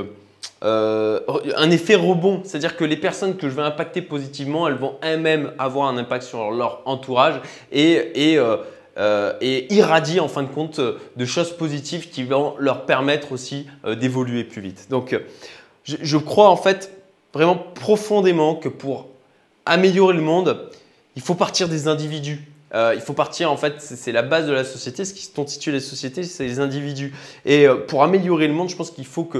un 0.62 1.70
effet 1.70 1.94
rebond. 1.94 2.42
C'est-à-dire 2.44 2.76
que 2.76 2.84
les 2.84 2.96
personnes 2.96 3.36
que 3.36 3.48
je 3.48 3.54
vais 3.54 3.62
impacter 3.62 4.02
positivement, 4.02 4.68
elles 4.68 4.76
vont 4.76 4.96
elles-mêmes 5.02 5.52
avoir 5.58 5.88
un 5.88 5.96
impact 5.96 6.24
sur 6.24 6.50
leur 6.50 6.82
entourage 6.84 7.40
et, 7.72 8.34
et, 8.34 9.74
irradier 9.74 10.20
en 10.20 10.28
fin 10.28 10.42
de 10.42 10.48
compte 10.48 10.80
de 10.80 11.24
choses 11.24 11.56
positives 11.56 12.08
qui 12.10 12.24
vont 12.24 12.54
leur 12.58 12.86
permettre 12.86 13.32
aussi 13.32 13.66
d'évoluer 13.98 14.44
plus 14.44 14.62
vite. 14.62 14.88
Donc, 14.90 15.18
je 15.84 16.16
crois 16.16 16.48
en 16.48 16.56
fait 16.56 16.92
vraiment 17.32 17.56
profondément 17.56 18.54
que 18.54 18.68
pour 18.68 19.08
améliorer 19.66 20.14
le 20.14 20.22
monde, 20.22 20.70
il 21.16 21.22
faut 21.22 21.34
partir 21.34 21.68
des 21.68 21.88
individus. 21.88 22.40
Euh, 22.74 22.92
il 22.94 23.00
faut 23.00 23.12
partir, 23.12 23.50
en 23.50 23.56
fait, 23.56 23.80
c'est 23.80 24.12
la 24.12 24.22
base 24.22 24.46
de 24.46 24.52
la 24.52 24.64
société. 24.64 25.04
Ce 25.04 25.14
qui 25.14 25.30
constitue 25.30 25.70
la 25.72 25.80
société, 25.80 26.22
c'est 26.24 26.44
les 26.44 26.60
individus. 26.60 27.14
Et 27.44 27.66
euh, 27.66 27.76
pour 27.76 28.02
améliorer 28.02 28.48
le 28.48 28.54
monde, 28.54 28.68
je 28.68 28.76
pense 28.76 28.90
qu'il 28.90 29.06
faut 29.06 29.30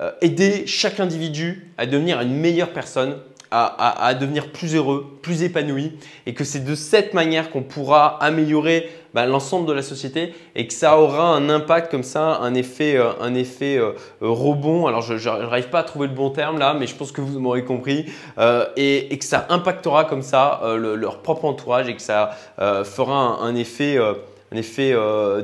euh, 0.00 0.12
aider 0.20 0.66
chaque 0.66 1.00
individu 1.00 1.72
à 1.78 1.86
devenir 1.86 2.20
une 2.20 2.34
meilleure 2.34 2.72
personne, 2.72 3.18
à, 3.50 4.14
devenir 4.14 4.50
plus 4.50 4.74
heureux, 4.74 5.18
plus 5.22 5.42
épanoui, 5.42 5.92
et 6.26 6.34
que 6.34 6.44
c'est 6.44 6.64
de 6.64 6.74
cette 6.74 7.14
manière 7.14 7.50
qu'on 7.50 7.62
pourra 7.62 8.22
améliorer 8.22 8.90
bah, 9.16 9.24
l'ensemble 9.24 9.66
de 9.66 9.72
la 9.72 9.80
société 9.80 10.34
et 10.54 10.66
que 10.66 10.74
ça 10.74 10.98
aura 10.98 11.34
un 11.34 11.48
impact 11.48 11.90
comme 11.90 12.02
ça, 12.02 12.36
un 12.42 12.52
effet, 12.52 12.98
euh, 12.98 13.12
un 13.18 13.34
effet 13.34 13.78
euh, 13.78 13.92
rebond. 14.20 14.86
Alors, 14.86 15.00
je 15.00 15.14
n'arrive 15.14 15.70
pas 15.70 15.78
à 15.78 15.84
trouver 15.84 16.06
le 16.08 16.12
bon 16.12 16.28
terme 16.28 16.58
là, 16.58 16.74
mais 16.74 16.86
je 16.86 16.94
pense 16.94 17.12
que 17.12 17.22
vous 17.22 17.40
m'aurez 17.40 17.64
compris. 17.64 18.04
Euh, 18.36 18.66
et, 18.76 19.16
que 19.16 19.24
ça 19.24 19.46
impactera 19.48 20.04
comme 20.04 20.20
ça 20.20 20.60
leur 20.76 21.22
propre 21.22 21.46
entourage 21.46 21.88
et 21.88 21.96
que 21.96 22.02
ça 22.02 22.36
fera 22.58 23.40
un, 23.42 23.54
effet 23.54 23.96
un 23.96 24.56
effet 24.56 24.94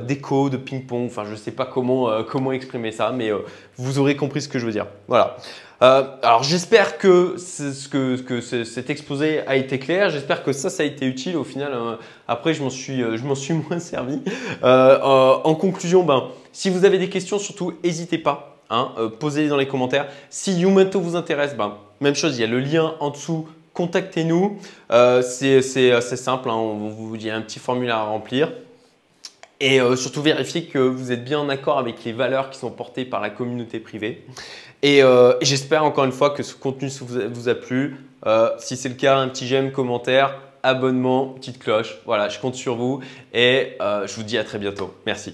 d'écho, 0.03 0.51
de 0.51 0.57
ping-pong. 0.57 1.07
Enfin, 1.07 1.23
je 1.25 1.31
ne 1.31 1.35
sais 1.35 1.49
pas 1.49 1.65
comment, 1.65 2.23
comment 2.29 2.51
exprimer 2.51 2.91
ça, 2.91 3.11
mais 3.11 3.31
vous 3.77 3.97
aurez 3.97 4.15
compris 4.15 4.43
ce 4.43 4.47
que 4.47 4.59
je 4.59 4.67
veux 4.67 4.71
dire. 4.71 4.85
Voilà. 5.07 5.37
Euh, 5.83 6.03
alors 6.21 6.43
j'espère 6.43 6.97
que, 6.97 7.35
que, 8.21 8.41
cet 8.63 8.89
exposé 8.89 9.41
a 9.45 9.57
été 9.57 9.79
clair, 9.79 10.09
j'espère 10.09 10.43
que 10.43 10.53
ça, 10.53 10.69
ça 10.69 10.83
a 10.83 10.85
été 10.85 11.05
utile. 11.05 11.35
Au 11.35 11.43
final, 11.43 11.73
euh, 11.73 11.95
après, 12.27 12.53
je 12.53 12.63
m'en 12.63 12.69
suis, 12.69 13.03
euh, 13.03 13.35
suis 13.35 13.53
moins 13.69 13.79
servi. 13.79 14.21
en 14.63 15.55
conclusion, 15.55 16.03
ben, 16.03 16.29
si 16.53 16.69
vous 16.69 16.85
avez 16.85 16.97
des 16.97 17.09
questions, 17.09 17.37
surtout, 17.37 17.73
n'hésitez 17.83 18.17
pas. 18.17 18.49
Hein, 18.69 18.91
posez-les 19.19 19.49
dans 19.49 19.57
les 19.57 19.67
commentaires. 19.67 20.07
Si 20.29 20.53
Youmento 20.53 20.99
vous 20.99 21.15
intéresse, 21.15 21.55
ben, 21.55 21.77
même 21.99 22.15
chose, 22.15 22.37
il 22.37 22.41
y 22.41 22.43
a 22.43 22.47
le 22.47 22.59
lien 22.59 22.95
en 22.99 23.09
dessous 23.09 23.47
contactez-nous. 23.73 24.59
c'est 24.89 25.61
simple, 25.61 26.49
hein, 26.49 26.55
on 26.55 26.89
vous 26.89 27.17
dit 27.17 27.29
un 27.29 27.41
petit 27.41 27.59
formulaire 27.59 27.97
à 27.97 28.03
remplir. 28.03 28.51
Et 29.59 29.79
surtout 29.95 30.21
vérifiez 30.21 30.65
que 30.65 30.77
vous 30.77 31.11
êtes 31.11 31.23
bien 31.23 31.39
en 31.39 31.49
accord 31.49 31.77
avec 31.77 32.03
les 32.03 32.13
valeurs 32.13 32.49
qui 32.49 32.59
sont 32.59 32.71
portées 32.71 33.05
par 33.05 33.21
la 33.21 33.29
communauté 33.29 33.79
privée. 33.79 34.25
Euh, 34.83 35.35
et, 35.39 35.45
j'espère 35.45 35.83
encore 35.83 36.05
une 36.05 36.11
fois 36.11 36.31
que 36.31 36.43
ce 36.43 36.55
contenu 36.55 36.89
vous 36.89 37.49
a, 37.49 37.55
plu. 37.55 37.97
Euh, 38.25 38.49
si 38.57 38.75
c'est 38.75 38.89
le 38.89 38.95
cas, 38.95 39.17
un 39.17 39.29
petit 39.29 39.47
j'aime, 39.47 39.71
commentaire, 39.71 40.39
abonnement, 40.61 41.27
petite 41.27 41.59
cloche. 41.59 41.97
Voilà, 42.05 42.29
je 42.29 42.39
compte 42.39 42.55
sur 42.55 42.75
vous 42.75 43.01
et 43.33 43.77
euh, 43.81 44.07
je 44.07 44.15
vous 44.15 44.23
dis 44.23 44.37
à 44.37 44.43
très 44.43 44.59
bientôt. 44.59 44.93
Merci. 45.05 45.31